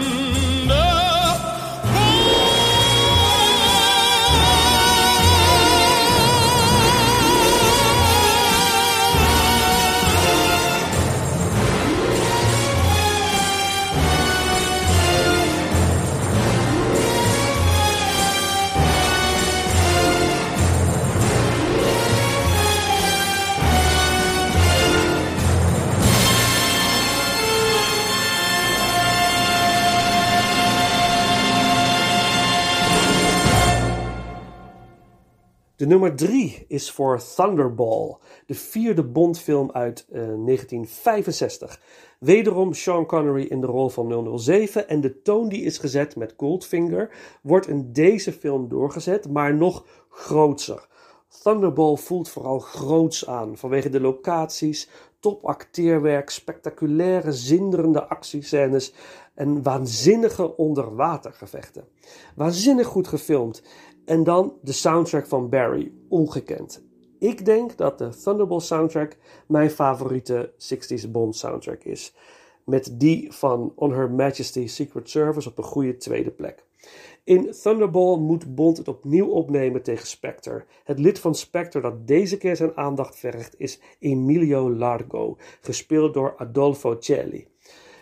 [35.81, 41.81] De nummer 3 is voor Thunderball, de vierde Bondfilm uit eh, 1965.
[42.19, 46.33] Wederom Sean Connery in de rol van 007 en de toon die is gezet met
[46.37, 47.09] Goldfinger
[47.41, 50.87] wordt in deze film doorgezet, maar nog grootser.
[51.43, 58.93] Thunderball voelt vooral groots aan vanwege de locaties, top acteerwerk, spectaculaire, zinderende actiescènes
[59.33, 61.83] en waanzinnige onderwatergevechten.
[62.35, 63.63] Waanzinnig goed gefilmd.
[64.11, 66.83] En dan de soundtrack van Barry, ongekend.
[67.19, 72.15] Ik denk dat de Thunderball soundtrack mijn favoriete 60s Bond soundtrack is.
[72.65, 76.65] Met die van On Her Majesty's Secret Service op een goede tweede plek.
[77.23, 80.65] In Thunderball moet Bond het opnieuw opnemen tegen Spectre.
[80.83, 86.33] Het lid van Spectre dat deze keer zijn aandacht vergt is Emilio Largo, gespeeld door
[86.37, 87.47] Adolfo Celli.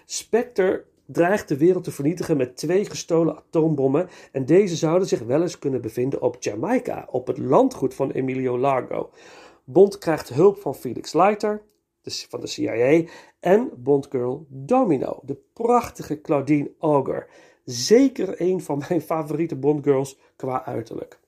[0.05, 5.41] Spectre dreigt de wereld te vernietigen met twee gestolen atoombommen en deze zouden zich wel
[5.41, 9.09] eens kunnen bevinden op Jamaica, op het landgoed van Emilio Largo.
[9.63, 11.61] Bond krijgt hulp van Felix Leiter
[12.29, 13.03] van de CIA
[13.39, 17.27] en Bondgirl Domino, de prachtige Claudine Auger.
[17.65, 21.19] Zeker een van mijn favoriete Bondgirls qua uiterlijk.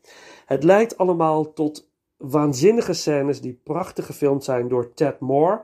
[0.45, 5.61] Het leidt allemaal tot waanzinnige scènes die prachtig gefilmd zijn door Ted Moore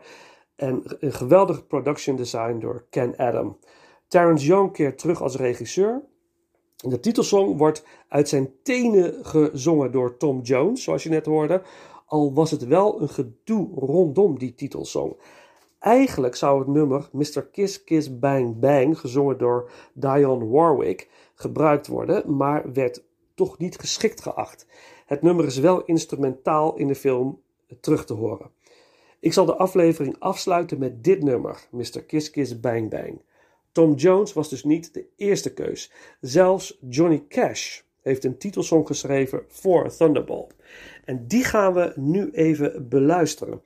[0.56, 3.58] en een geweldig production design door Ken Adam.
[4.08, 6.04] Terrence Young keert terug als regisseur.
[6.76, 11.62] De titelsong wordt uit zijn tenen gezongen door Tom Jones, zoals je net hoorde.
[12.06, 15.16] Al was het wel een gedoe rondom die titelsong.
[15.80, 17.48] Eigenlijk zou het nummer Mr.
[17.52, 23.04] Kiss Kiss Bang Bang, gezongen door Dionne Warwick, gebruikt worden, maar werd
[23.34, 24.66] toch niet geschikt geacht.
[25.06, 27.42] Het nummer is wel instrumentaal in de film
[27.80, 28.50] terug te horen.
[29.20, 32.04] Ik zal de aflevering afsluiten met dit nummer, Mr.
[32.08, 33.22] Kiss Kiss Bang Bang.
[33.78, 35.92] Tom Jones was dus niet de eerste keus.
[36.22, 40.48] Zelfs Johnny Cash heeft een titelsong geschreven voor Thunderball.
[41.06, 43.62] En die gaan we nu even beluisteren.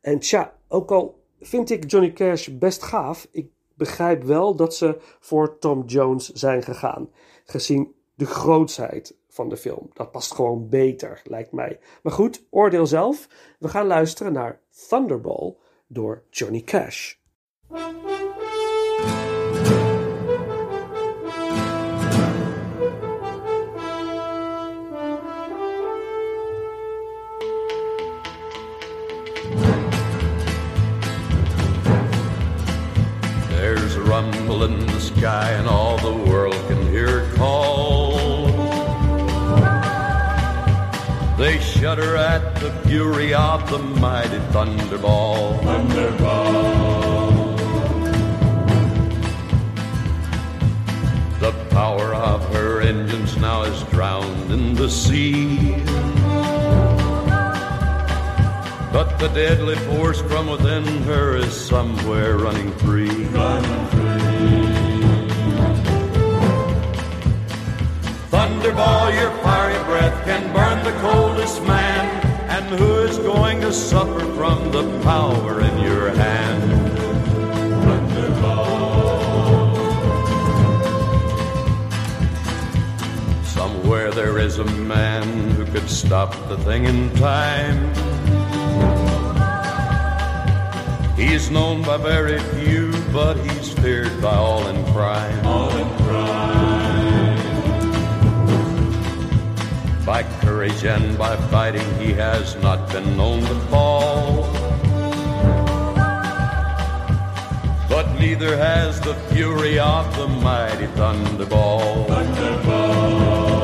[0.00, 4.96] En tja, ook al vind ik Johnny Cash best gaaf, ik begrijp wel dat ze
[5.20, 7.10] voor Tom Jones zijn gegaan.
[7.44, 9.90] Gezien de grootsheid van de film.
[9.92, 11.78] Dat past gewoon beter, lijkt mij.
[12.02, 13.28] Maar goed, oordeel zelf.
[13.58, 17.14] We gaan luisteren naar Thunderball, door Johnny Cash.
[35.18, 38.16] Sky, and all the world can hear call.
[41.36, 45.60] They shudder at the fury of the mighty thunderball.
[45.60, 47.56] Thunderball.
[51.40, 55.76] The power of her engines now is drowned in the sea.
[58.92, 63.26] But the deadly force from within her is somewhere running free.
[68.66, 72.04] Thunderball, your fiery breath can burn the coldest man.
[72.50, 76.72] And who is going to suffer from the power in your hand?
[77.84, 78.64] Thunderball.
[83.44, 87.94] Somewhere there is a man who could stop the thing in time.
[91.14, 95.46] He's known by very few, but he's feared by all in crime.
[95.46, 96.25] All in crime.
[100.06, 104.44] By courage and by fighting, he has not been known to fall.
[107.88, 112.06] But neither has the fury of the mighty thunderball.
[112.06, 113.56] Thunderball.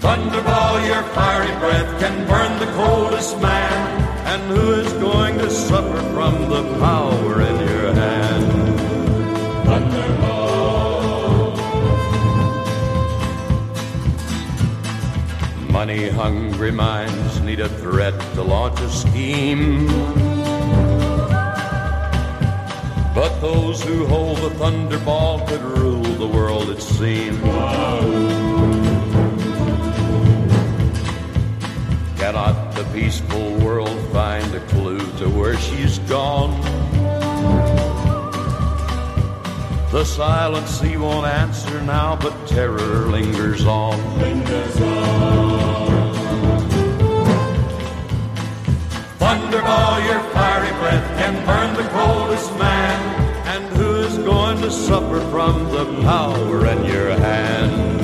[0.00, 4.00] Thunderball, your fiery breath can burn the coldest man.
[4.26, 8.61] And who is going to suffer from the power in your hand?
[15.82, 19.88] Money hungry minds need a threat to launch a scheme.
[23.12, 27.36] But those who hold the thunderball could rule the world, it seems.
[32.20, 36.52] Cannot the peaceful world find a clue to where she's gone?
[39.90, 43.98] The silent sea won't answer now, but terror lingers on.
[44.20, 45.51] Lingers on.
[49.52, 53.46] Thunderball, your fiery breath can burn the coldest man.
[53.48, 58.01] And who is going to suffer from the power in your hand?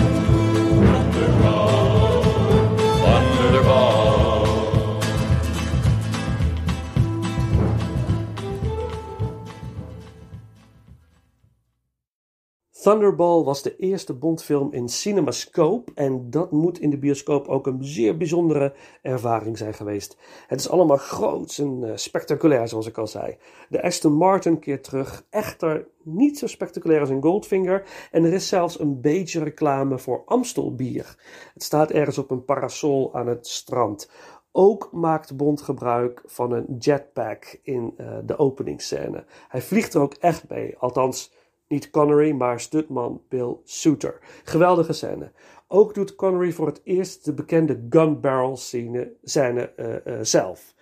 [12.88, 17.84] Thunderball was de eerste Bondfilm in CinemaScope en dat moet in de bioscoop ook een
[17.84, 20.16] zeer bijzondere ervaring zijn geweest.
[20.46, 23.36] Het is allemaal groots en uh, spectaculair zoals ik al zei.
[23.68, 28.48] De Aston Martin keert terug, echter niet zo spectaculair als in Goldfinger en er is
[28.48, 31.16] zelfs een beetje reclame voor Amstel bier.
[31.54, 34.10] Het staat ergens op een parasol aan het strand.
[34.52, 39.24] Ook maakt Bond gebruik van een jetpack in uh, de openingsscène.
[39.48, 41.32] Hij vliegt er ook echt mee, althans
[41.68, 44.18] niet Connery, maar stuntman Bill Souter.
[44.44, 45.32] Geweldige scène.
[45.66, 50.74] Ook doet Connery voor het eerst de bekende gun barrel scène, scène uh, uh, zelf.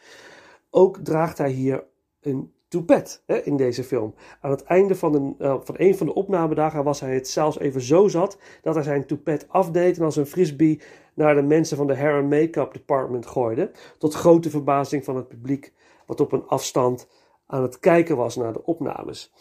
[0.70, 1.84] Ook draagt hij hier
[2.20, 4.14] een toupet hè, in deze film.
[4.40, 7.58] Aan het einde van een, uh, van een van de opnamedagen was hij het zelfs
[7.58, 10.80] even zo zat dat hij zijn toupet afdeed en als een frisbee
[11.14, 13.70] naar de mensen van de hair and make-up department gooide.
[13.98, 15.72] Tot grote verbazing van het publiek,
[16.06, 17.08] wat op een afstand
[17.46, 19.32] aan het kijken was naar de opnames.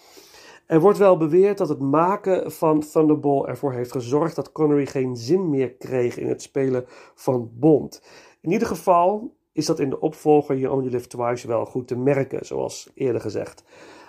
[0.66, 5.16] Er wordt wel beweerd dat het maken van Thunderball ervoor heeft gezorgd dat Connery geen
[5.16, 6.86] zin meer kreeg in het spelen
[7.16, 8.02] van Bond.
[8.42, 11.98] In ieder geval is dat in de opvolger You Only Live Twice wel goed te
[11.98, 13.64] merken, zoals eerder gezegd.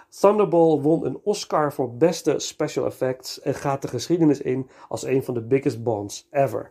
[0.08, 5.22] Thunderball won een Oscar voor beste special effects en gaat de geschiedenis in als een
[5.22, 6.70] van de biggest Bonds ever.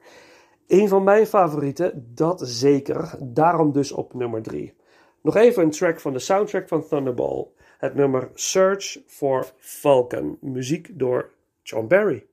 [0.67, 4.73] Een van mijn favorieten, dat zeker, daarom dus op nummer 3.
[5.21, 7.47] Nog even een track van de soundtrack van Thunderball.
[7.85, 11.31] Het nummer Search for Falcon, muziek door
[11.63, 12.25] John Barry.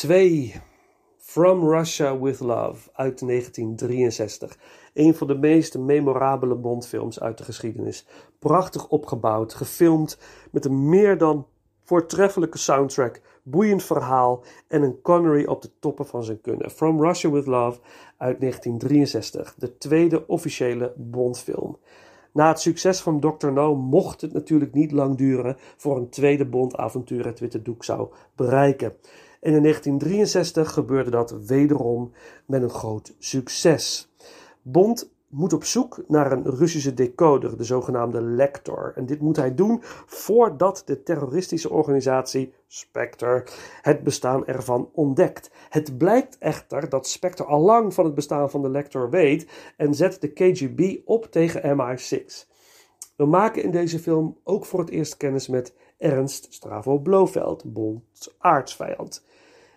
[0.00, 0.54] 2.
[1.16, 4.58] From Russia with Love uit 1963.
[4.94, 8.06] Een van de meest memorabele Bondfilms uit de geschiedenis.
[8.38, 10.18] Prachtig opgebouwd, gefilmd
[10.50, 11.46] met een meer dan
[11.82, 16.70] voortreffelijke soundtrack, boeiend verhaal en een Connery op de toppen van zijn kunnen.
[16.70, 17.80] From Russia with Love
[18.16, 21.78] uit 1963, de tweede officiële Bondfilm.
[22.32, 23.50] Na het succes van Dr.
[23.50, 28.08] No mocht het natuurlijk niet lang duren voor een tweede Bondavontuur het Witte Doek zou
[28.34, 28.92] bereiken.
[29.40, 32.12] En in 1963 gebeurde dat wederom
[32.46, 34.12] met een groot succes.
[34.62, 38.92] Bond moet op zoek naar een Russische decoder, de zogenaamde Lector.
[38.96, 43.46] En dit moet hij doen voordat de terroristische organisatie Spectre
[43.82, 45.50] het bestaan ervan ontdekt.
[45.68, 49.94] Het blijkt echter dat Spectre al lang van het bestaan van de Lector weet en
[49.94, 52.48] zet de KGB op tegen MI6.
[53.16, 58.34] We maken in deze film ook voor het eerst kennis met Ernst Stravo Blofeld, Bonds
[58.38, 59.24] aardsvijand.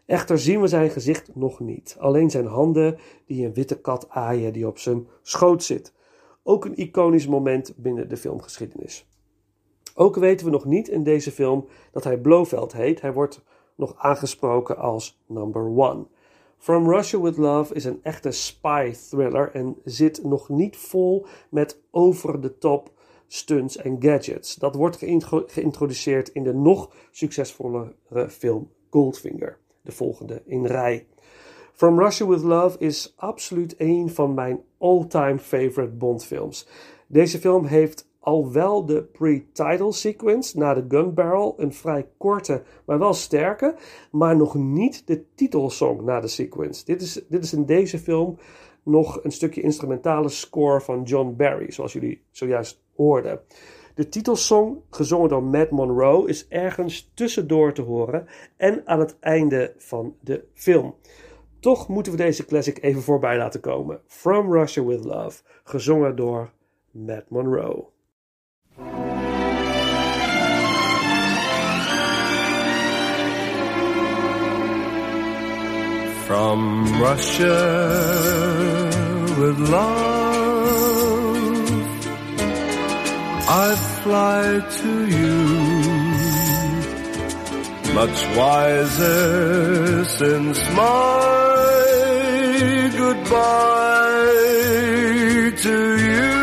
[0.05, 1.95] Echter zien we zijn gezicht nog niet.
[1.99, 5.93] Alleen zijn handen die een witte kat aaien die op zijn schoot zit.
[6.43, 9.07] Ook een iconisch moment binnen de filmgeschiedenis.
[9.95, 13.01] Ook weten we nog niet in deze film dat hij Blofeld heet.
[13.01, 13.41] Hij wordt
[13.75, 16.05] nog aangesproken als number one.
[16.57, 21.81] From Russia with Love is een echte spy thriller en zit nog niet vol met
[21.91, 22.91] over-the-top
[23.33, 24.55] stunts en gadgets.
[24.55, 24.97] Dat wordt
[25.47, 31.07] geïntroduceerd in de nog succesvollere film Goldfinger, de volgende in rij.
[31.73, 36.67] From Russia with Love is absoluut een van mijn all-time favorite Bond-films.
[37.07, 42.63] Deze film heeft al wel de pre-title sequence na de gun barrel, een vrij korte,
[42.85, 43.75] maar wel sterke,
[44.11, 46.85] maar nog niet de titelsong na de sequence.
[46.85, 48.37] Dit is, dit is in deze film
[48.83, 52.82] nog een stukje instrumentale score van John Barry, zoals jullie zojuist
[53.95, 58.27] De titelsong, gezongen door Matt Monroe, is ergens tussendoor te horen
[58.57, 60.95] en aan het einde van de film.
[61.59, 64.01] Toch moeten we deze classic even voorbij laten komen.
[64.07, 66.51] From Russia with Love, gezongen door
[66.91, 67.85] Matt Monroe.
[76.25, 77.57] From Russia
[79.37, 80.12] with love,
[83.55, 84.45] I fly
[84.79, 85.39] to you.
[87.93, 91.29] Much wiser since my
[92.97, 94.33] goodbye
[95.65, 95.77] to
[96.07, 96.33] you.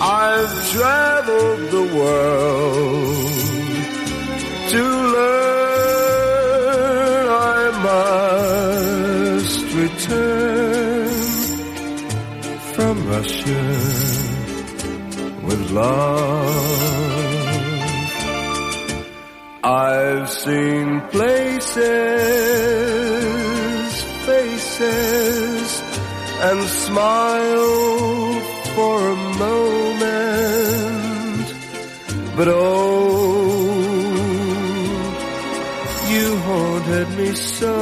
[0.00, 3.40] I've traveled the world
[4.72, 4.82] to
[5.16, 5.42] learn
[7.28, 11.12] I must return
[12.74, 13.91] from Russia
[15.72, 16.82] love.
[19.64, 21.76] I've seen places,
[24.26, 25.82] faces,
[26.48, 28.42] and smiled
[28.74, 29.86] for a moment,
[32.36, 33.32] but oh,
[36.10, 37.76] you haunted me so.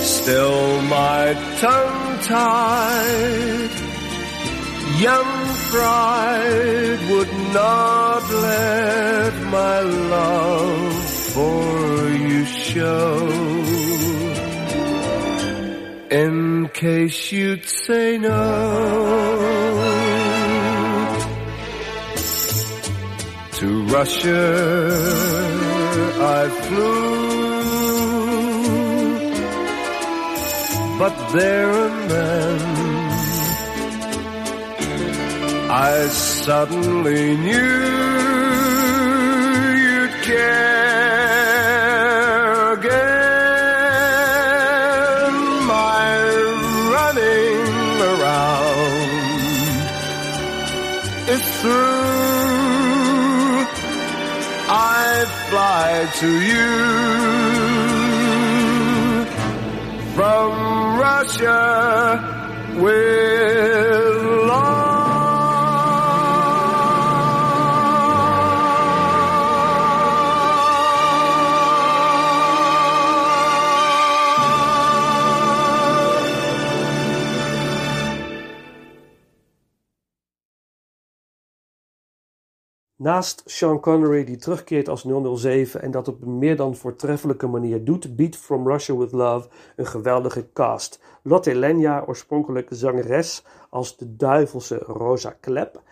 [0.00, 3.85] Still my tongue tied,
[5.00, 13.28] young pride would not let my love for you show.
[16.10, 18.36] In case you'd say no
[23.58, 24.44] to Russia,
[26.38, 27.16] I flew,
[30.98, 32.95] but there and then
[35.68, 37.50] I suddenly knew
[39.82, 41.52] you'd care
[42.74, 43.16] again.
[45.66, 46.22] My
[46.94, 49.10] running around
[51.34, 52.06] is through.
[54.68, 56.70] I fly to you
[60.14, 60.50] from
[61.00, 62.25] Russia
[83.16, 87.84] Naast Sean Connery, die terugkeert als 007 en dat op een meer dan voortreffelijke manier
[87.84, 91.00] doet, biedt From Russia with Love een geweldige cast.
[91.22, 95.82] Lotte Lenya, oorspronkelijk zangeres als de duivelse Rosa Klep.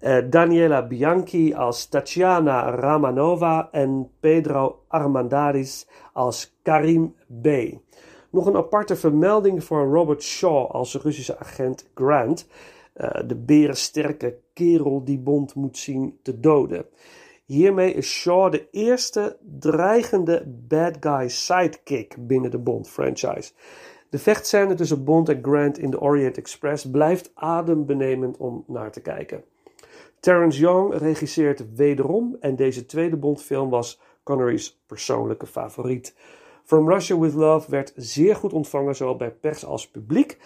[0.00, 7.46] Uh, Daniela Bianchi als Tatiana Ramanova en Pedro Armandaris als Karim B.
[8.30, 12.46] Nog een aparte vermelding voor Robert Shaw als Russische agent Grant.
[13.00, 16.86] Uh, de berensterke kerel die Bond moet zien te doden.
[17.44, 23.52] Hiermee is Shaw de eerste dreigende bad guy sidekick binnen de Bond-franchise.
[24.10, 29.00] De vechtscène tussen Bond en Grant in de Orient Express blijft adembenemend om naar te
[29.00, 29.44] kijken.
[30.20, 36.14] Terence Young regisseert wederom en deze tweede Bond-film was Connery's persoonlijke favoriet.
[36.64, 40.38] From Russia with Love werd zeer goed ontvangen, zowel bij pers als publiek.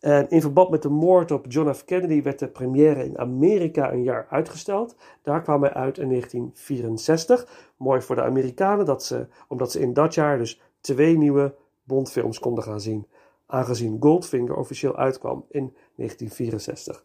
[0.00, 1.84] En in verband met de moord op John F.
[1.84, 4.96] Kennedy werd de première in Amerika een jaar uitgesteld.
[5.22, 7.72] Daar kwam hij uit in 1964.
[7.76, 12.38] Mooi voor de Amerikanen, dat ze, omdat ze in dat jaar dus twee nieuwe Bondfilms
[12.38, 13.06] konden gaan zien.
[13.46, 17.04] Aangezien Goldfinger officieel uitkwam in 1964.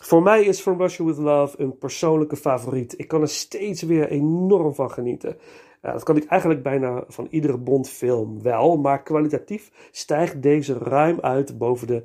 [0.00, 2.98] Voor mij is From Russia With Love een persoonlijke favoriet.
[2.98, 5.36] Ik kan er steeds weer enorm van genieten.
[5.80, 11.58] Dat kan ik eigenlijk bijna van iedere Bondfilm wel, maar kwalitatief stijgt deze ruim uit
[11.58, 12.04] boven de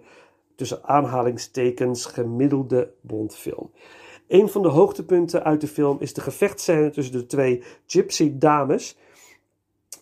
[0.55, 3.71] tussen aanhalingstekens gemiddelde Bondfilm.
[4.27, 8.97] Een van de hoogtepunten uit de film is de gevechtscène tussen de twee gypsy dames.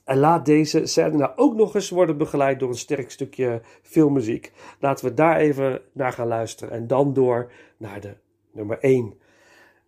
[0.04, 4.52] En laat deze scène nou ook nog eens worden begeleid door een sterk stukje filmmuziek.
[4.80, 6.74] Laten we daar even naar gaan luisteren.
[6.74, 8.14] En dan door naar de
[8.52, 9.14] nummer 1.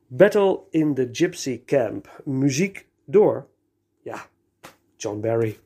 [0.07, 2.21] Battle in the Gypsy Camp.
[2.23, 3.47] Muziek door,
[4.05, 4.19] ja,
[4.97, 5.64] John Barry.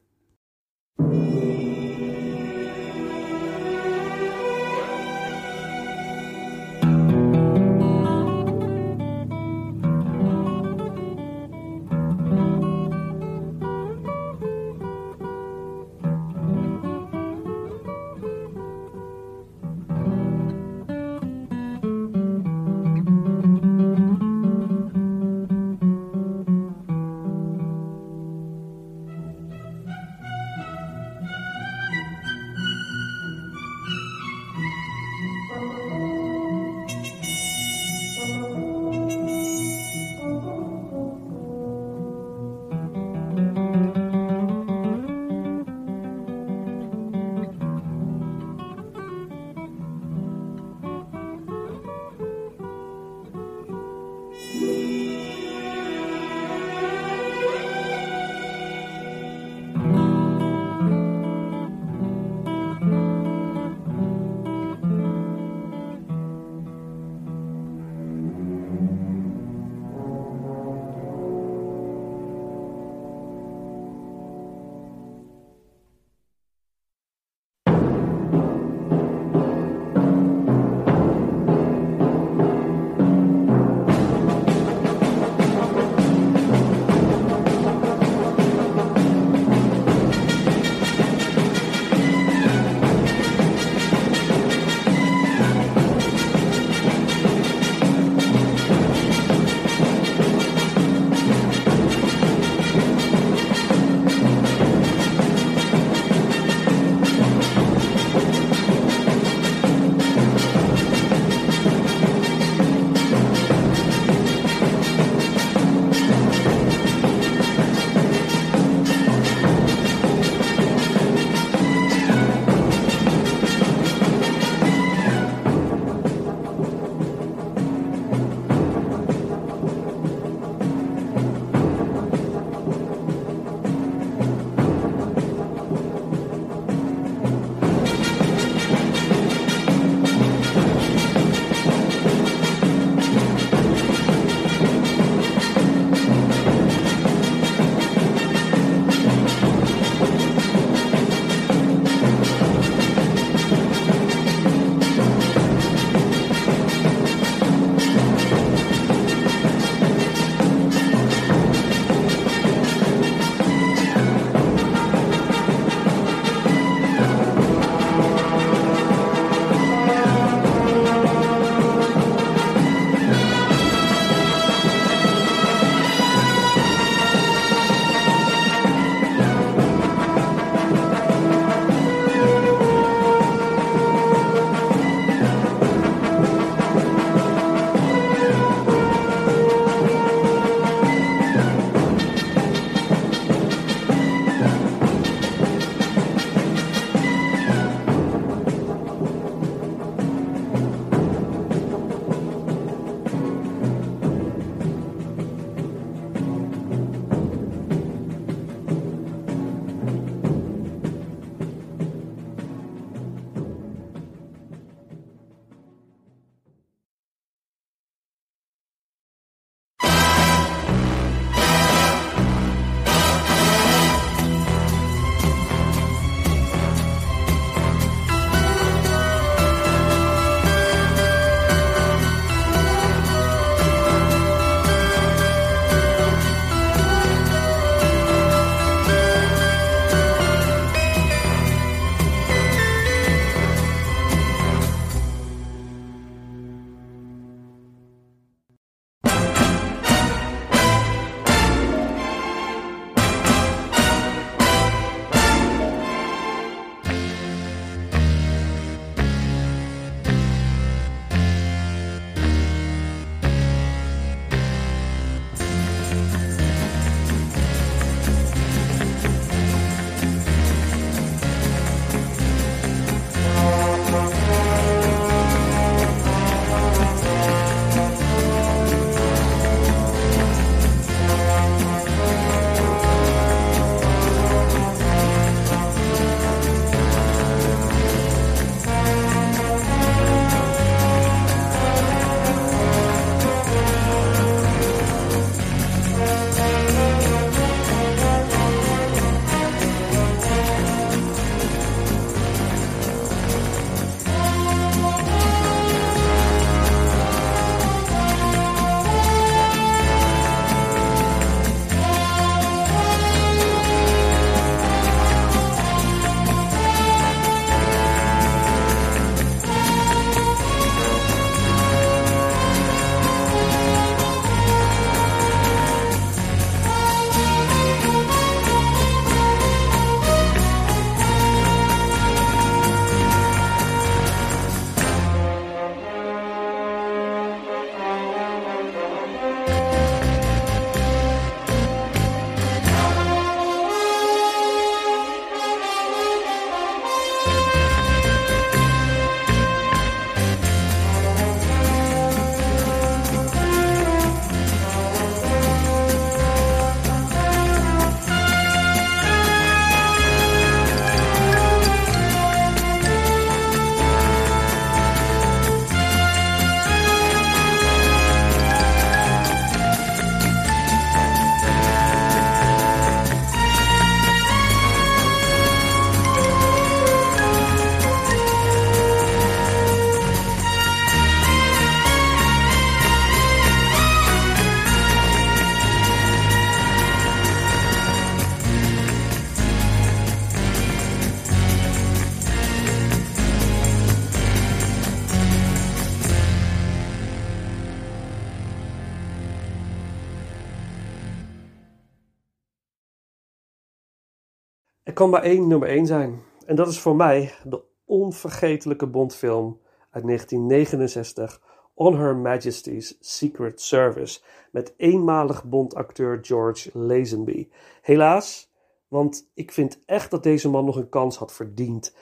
[404.99, 406.21] Kan maar één nummer 1 zijn.
[406.45, 409.59] En dat is voor mij de onvergetelijke Bondfilm
[409.91, 411.41] uit 1969
[411.73, 414.19] On Her Majesty's Secret Service
[414.51, 417.49] met eenmalig Bondacteur George Lazenby.
[417.81, 418.51] Helaas,
[418.87, 421.95] want ik vind echt dat deze man nog een kans had verdiend.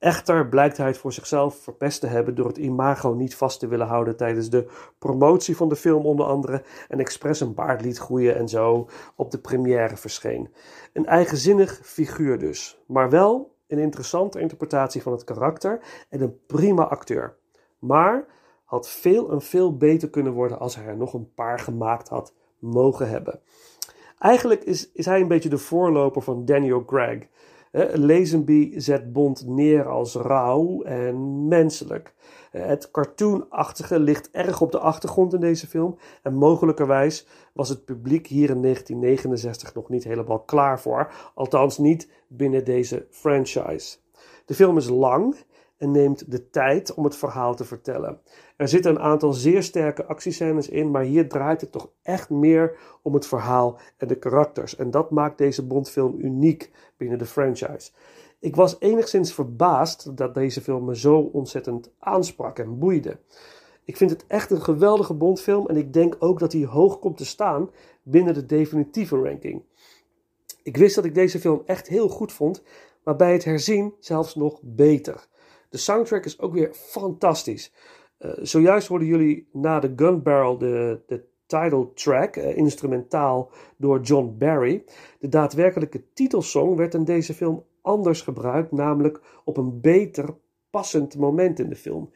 [0.00, 3.66] Echter blijkt hij het voor zichzelf verpest te hebben door het imago niet vast te
[3.66, 4.66] willen houden tijdens de
[4.98, 9.30] promotie van de film onder andere en expres een baard liet groeien en zo op
[9.30, 10.54] de première verscheen.
[10.92, 16.84] Een eigenzinnig figuur dus, maar wel een interessante interpretatie van het karakter en een prima
[16.84, 17.36] acteur.
[17.78, 18.26] Maar
[18.64, 22.34] had veel en veel beter kunnen worden als hij er nog een paar gemaakt had
[22.58, 23.40] mogen hebben.
[24.18, 27.26] Eigenlijk is, is hij een beetje de voorloper van Daniel Craig.
[27.92, 32.14] Lazenby zet Bond neer als rauw en menselijk.
[32.50, 38.26] Het cartoonachtige ligt erg op de achtergrond in deze film en mogelijkerwijs was het publiek
[38.26, 43.96] hier in 1969 nog niet helemaal klaar voor, althans niet binnen deze franchise.
[44.44, 45.36] De film is lang
[45.76, 48.20] en neemt de tijd om het verhaal te vertellen.
[48.60, 52.76] Er zitten een aantal zeer sterke actiescènes in, maar hier draait het toch echt meer
[53.02, 54.76] om het verhaal en de karakters.
[54.76, 57.90] En dat maakt deze Bondfilm uniek binnen de franchise.
[58.38, 63.18] Ik was enigszins verbaasd dat deze film me zo ontzettend aansprak en boeide.
[63.84, 67.16] Ik vind het echt een geweldige Bondfilm en ik denk ook dat hij hoog komt
[67.16, 67.70] te staan
[68.02, 69.62] binnen de definitieve ranking.
[70.62, 72.62] Ik wist dat ik deze film echt heel goed vond,
[73.04, 75.28] maar bij het herzien zelfs nog beter.
[75.68, 77.72] De soundtrack is ook weer fantastisch.
[78.20, 84.00] Uh, zojuist hoorden jullie na de Gun Barrel de, de title track, uh, instrumentaal door
[84.00, 84.84] John Barry.
[85.18, 90.34] De daadwerkelijke titelsong werd in deze film anders gebruikt, namelijk op een beter
[90.70, 92.10] passend moment in de film.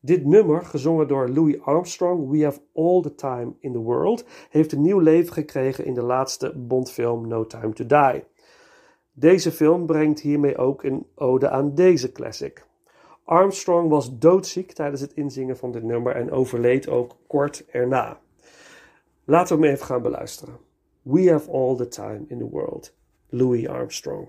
[0.00, 4.72] Dit nummer, gezongen door Louis Armstrong, We Have All the Time in the World, heeft
[4.72, 8.24] een nieuw leven gekregen in de laatste Bondfilm No Time to Die.
[9.12, 12.66] Deze film brengt hiermee ook een ode aan deze classic.
[13.26, 18.20] Armstrong was doodziek tijdens het inzingen van dit nummer en overleed ook kort erna.
[19.24, 20.56] Laten we hem even gaan beluisteren.
[21.02, 22.94] We have all the time in the world.
[23.28, 24.28] Louis Armstrong.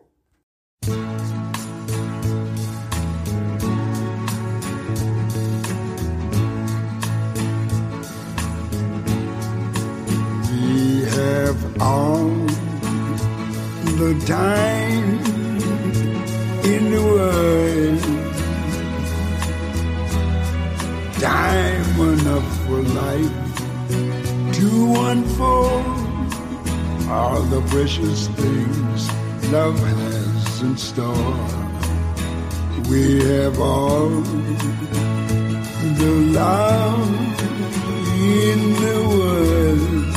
[10.49, 12.45] We have all
[13.97, 15.19] the time
[16.63, 18.16] in the world.
[21.19, 23.57] Time enough for life
[24.53, 25.85] to unfold
[27.09, 29.09] all the precious things
[29.51, 31.37] love has in store.
[32.89, 34.09] We have all
[36.01, 37.09] the love
[38.19, 40.07] in the world.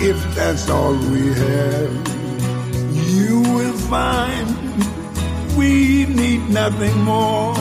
[0.00, 1.92] If that's all we have,
[3.16, 4.48] you will find
[5.58, 7.56] we need nothing more.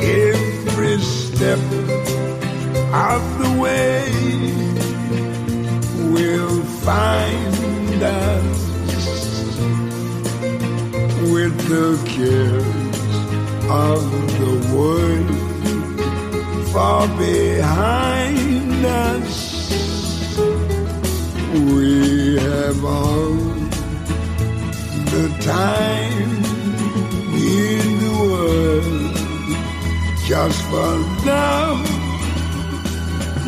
[0.00, 1.58] Every step
[3.10, 4.04] of the way
[6.14, 8.60] will find us
[11.32, 13.16] with the cares
[13.68, 14.02] of
[14.40, 15.30] the world
[16.72, 19.32] far behind us.
[21.74, 23.51] We have all
[25.12, 26.30] the time
[27.34, 29.14] in the world
[30.24, 30.92] just for
[31.26, 31.84] love,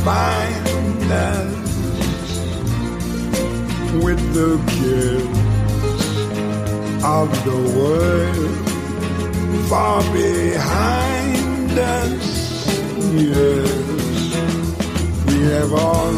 [0.03, 1.61] Find us
[4.03, 5.25] with the kiss
[7.03, 8.61] of the world
[9.69, 12.27] far behind us.
[13.13, 13.71] Yes,
[15.27, 16.13] we have all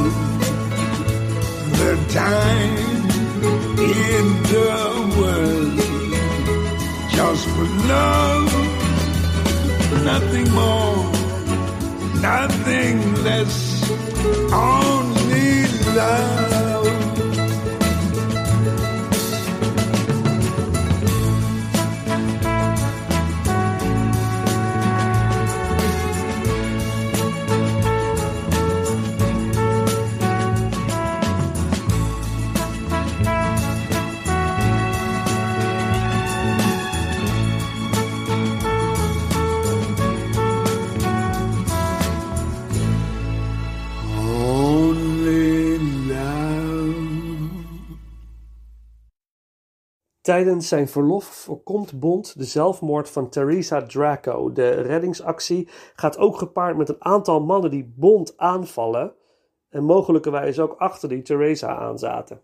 [1.81, 2.75] the time
[3.79, 4.73] in the
[5.19, 5.77] world
[7.11, 8.49] just for love,
[10.03, 10.97] nothing more,
[12.21, 13.72] nothing less,
[14.53, 16.52] only love.
[50.23, 54.51] Tijdens zijn verlof voorkomt Bond de zelfmoord van Theresa Draco.
[54.51, 59.13] De reddingsactie gaat ook gepaard met een aantal mannen die Bond aanvallen
[59.69, 62.41] en mogelijkerwijs ook achter die Theresa aanzaten.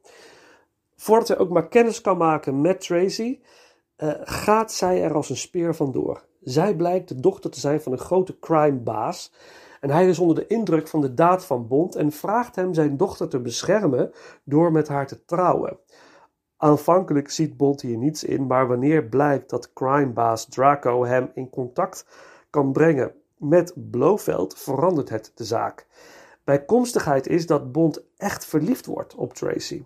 [0.95, 3.39] Voordat hij ook maar kennis kan maken met Tracy,
[3.97, 6.25] uh, gaat zij er als een speer vandoor.
[6.41, 9.31] Zij blijkt de dochter te zijn van een grote crimebaas.
[9.79, 12.97] En hij is onder de indruk van de daad van Bond en vraagt hem zijn
[12.97, 14.11] dochter te beschermen
[14.43, 15.79] door met haar te trouwen.
[16.61, 22.05] Aanvankelijk ziet Bond hier niets in, maar wanneer blijkt dat crimebaas Draco hem in contact
[22.49, 25.87] kan brengen met Blofeld, verandert het de zaak.
[26.43, 29.85] Bijkomstigheid is dat Bond echt verliefd wordt op Tracy.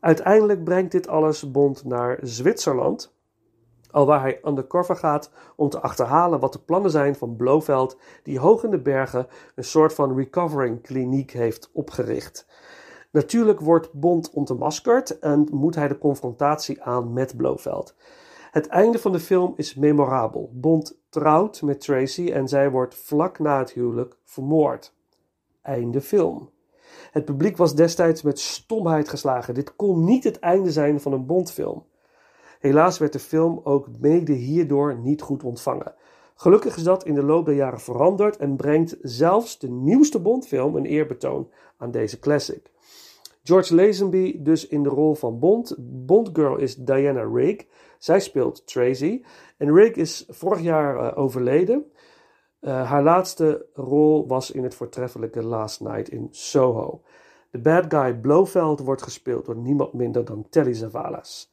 [0.00, 3.14] Uiteindelijk brengt dit alles Bond naar Zwitserland,
[3.90, 8.64] alwaar hij undercover gaat om te achterhalen wat de plannen zijn van Blofeld, die hoog
[8.64, 12.46] in de bergen een soort van recovering kliniek heeft opgericht.
[13.12, 17.94] Natuurlijk wordt Bond ontmaskerd en moet hij de confrontatie aan met Blofeld.
[18.50, 20.50] Het einde van de film is memorabel.
[20.52, 24.94] Bond trouwt met Tracy en zij wordt vlak na het huwelijk vermoord.
[25.62, 26.50] Einde film.
[27.10, 29.54] Het publiek was destijds met stomheid geslagen.
[29.54, 31.84] Dit kon niet het einde zijn van een Bondfilm.
[32.58, 35.94] Helaas werd de film ook mede hierdoor niet goed ontvangen.
[36.34, 40.76] Gelukkig is dat in de loop der jaren veranderd en brengt zelfs de nieuwste Bondfilm
[40.76, 42.71] een eerbetoon aan deze classic.
[43.42, 45.74] George Lazenby dus in de rol van Bond.
[45.78, 47.66] Bondgirl is Diana Rigg.
[47.98, 49.22] Zij speelt Tracy.
[49.56, 51.84] En Rigg is vorig jaar uh, overleden.
[52.60, 57.02] Uh, haar laatste rol was in het voortreffelijke Last Night in Soho.
[57.50, 61.52] De bad guy Blofeld wordt gespeeld door niemand minder dan Telly Savalas.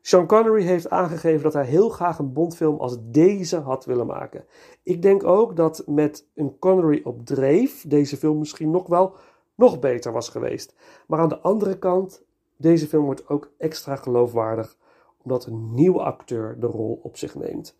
[0.00, 4.44] Sean Connery heeft aangegeven dat hij heel graag een Bondfilm als deze had willen maken.
[4.82, 9.14] Ik denk ook dat met een Connery op dreef deze film misschien nog wel
[9.54, 10.74] nog beter was geweest.
[11.06, 12.24] Maar aan de andere kant,
[12.56, 14.76] deze film wordt ook extra geloofwaardig
[15.22, 17.76] omdat een nieuwe acteur de rol op zich neemt.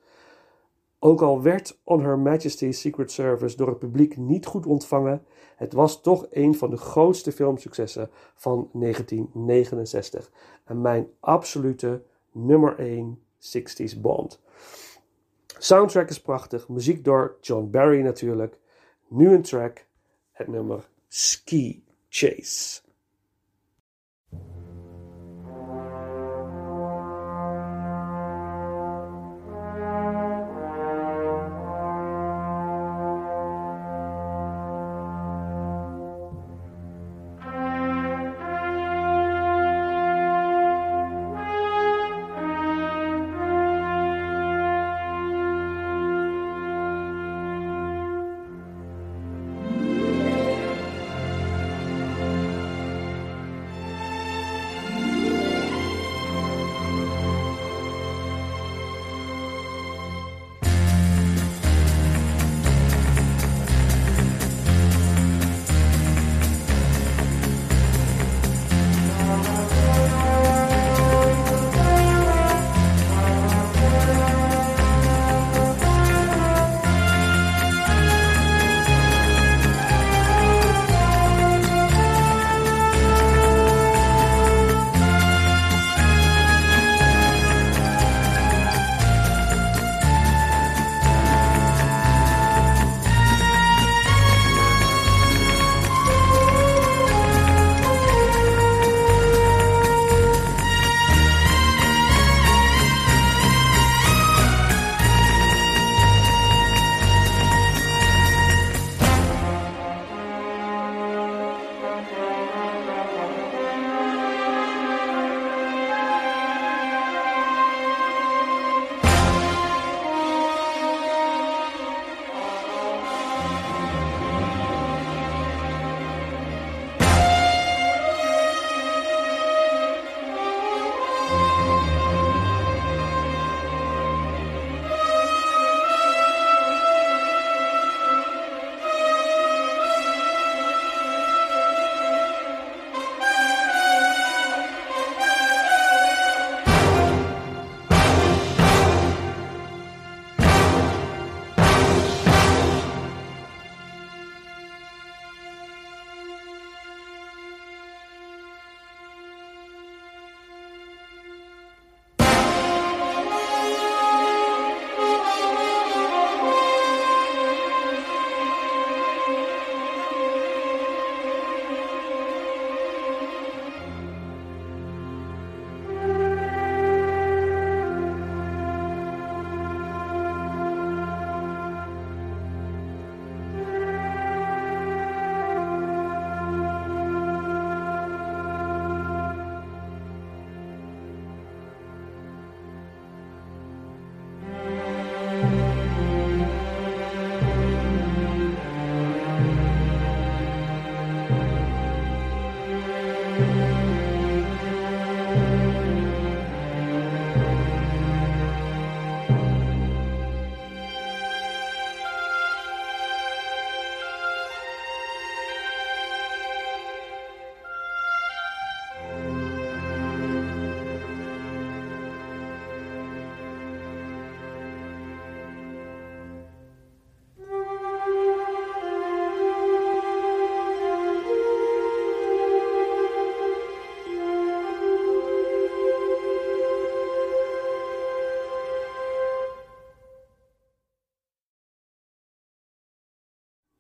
[0.98, 5.24] Ook al werd On Her Majesty's Secret Service door het publiek niet goed ontvangen,
[5.56, 10.30] het was toch een van de grootste filmsuccessen van 1969
[10.64, 12.02] en mijn absolute
[12.32, 14.40] nummer 1 60s Bond.
[15.58, 18.58] Soundtrack is prachtig, muziek door John Barry natuurlijk.
[19.08, 19.86] Nu een track,
[20.32, 21.80] het nummer Ski
[22.10, 22.82] Chase.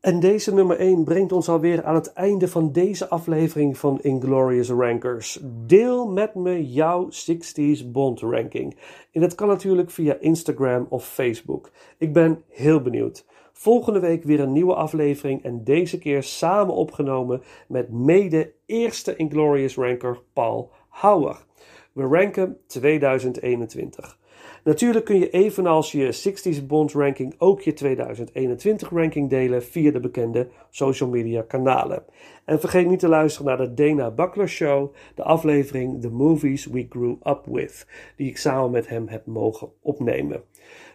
[0.04, 4.70] En deze nummer 1 brengt ons alweer aan het einde van deze aflevering van Inglorious
[4.70, 5.38] Rankers.
[5.66, 8.76] Deel met me jouw 60s Bond ranking.
[9.12, 11.70] En dat kan natuurlijk via Instagram of Facebook.
[11.98, 13.26] Ik ben heel benieuwd.
[13.52, 19.76] Volgende week weer een nieuwe aflevering en deze keer samen opgenomen met mede eerste Inglorious
[19.76, 21.44] Ranker Paul Hauer.
[21.92, 24.18] We ranken 2021.
[24.64, 30.00] Natuurlijk kun je evenals je 60s Bond ranking ook je 2021 ranking delen via de
[30.00, 32.04] bekende social media kanalen.
[32.44, 36.86] En vergeet niet te luisteren naar de Dana Buckler Show, de aflevering The Movies We
[36.88, 37.86] Grew Up With,
[38.16, 40.42] die ik samen met hem heb mogen opnemen.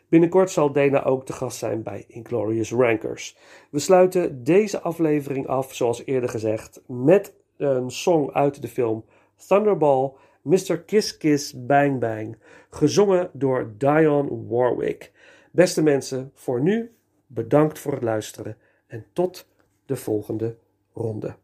[0.07, 3.37] Binnenkort zal Dana ook te gast zijn bij Inglorious Rankers.
[3.69, 9.05] We sluiten deze aflevering af, zoals eerder gezegd, met een song uit de film
[9.47, 10.11] Thunderball
[10.49, 10.77] Mr.
[10.85, 12.37] Kiss Kiss Bang Bang,
[12.69, 15.11] gezongen door Dionne Warwick.
[15.51, 16.91] Beste mensen, voor nu
[17.27, 18.57] bedankt voor het luisteren
[18.87, 19.47] en tot
[19.85, 20.55] de volgende
[20.93, 21.35] ronde.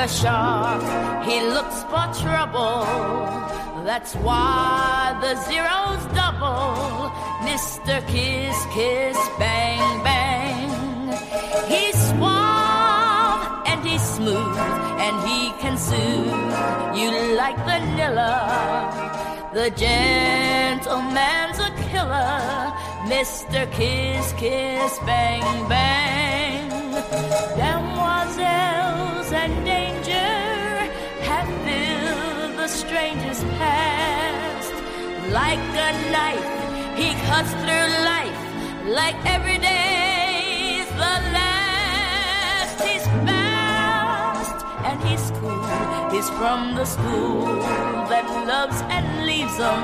[0.00, 2.84] A shark, he looks for trouble.
[3.84, 7.12] That's why the zero's double.
[7.44, 8.00] Mr.
[8.08, 10.70] Kiss Kiss Bang Bang.
[11.68, 14.58] He's suave and he's smooth,
[15.04, 18.36] and he can soothe you like vanilla.
[19.52, 22.72] The gentleman's a killer,
[23.12, 23.70] Mr.
[23.72, 26.70] Kiss Kiss Bang Bang.
[27.60, 29.64] Demoiselles and
[32.60, 34.72] the stranger's past.
[35.32, 36.50] Like a knife,
[37.00, 38.40] he cuts through life
[39.00, 42.76] like every day's the last.
[42.84, 44.58] He's fast
[44.88, 45.64] and he's cool.
[46.12, 47.46] He's from the school
[48.12, 49.82] that loves and leaves him.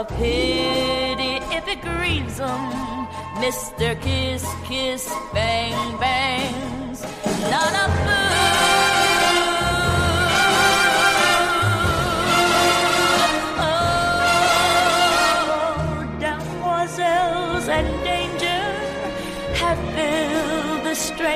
[0.00, 2.62] A pity if it grieves him.
[3.44, 3.88] Mr.
[4.02, 7.02] Kiss, Kiss, Bang, Bangs.
[7.52, 8.77] Not a fool.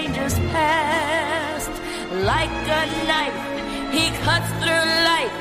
[0.03, 1.71] Stranger's past
[2.27, 3.41] like a knife.
[3.93, 5.35] He cuts through life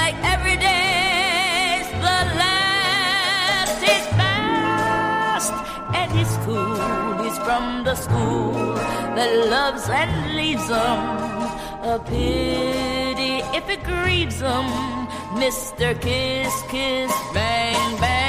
[0.00, 3.78] like every day's the last.
[3.80, 5.52] He's fast
[5.94, 7.22] and he's cool.
[7.22, 8.74] He's from the school
[9.16, 11.00] that loves and leaves him.
[11.92, 14.66] A pity if it grieves him.
[15.42, 15.98] Mr.
[16.00, 18.21] Kiss, Kiss, Bang, Bang.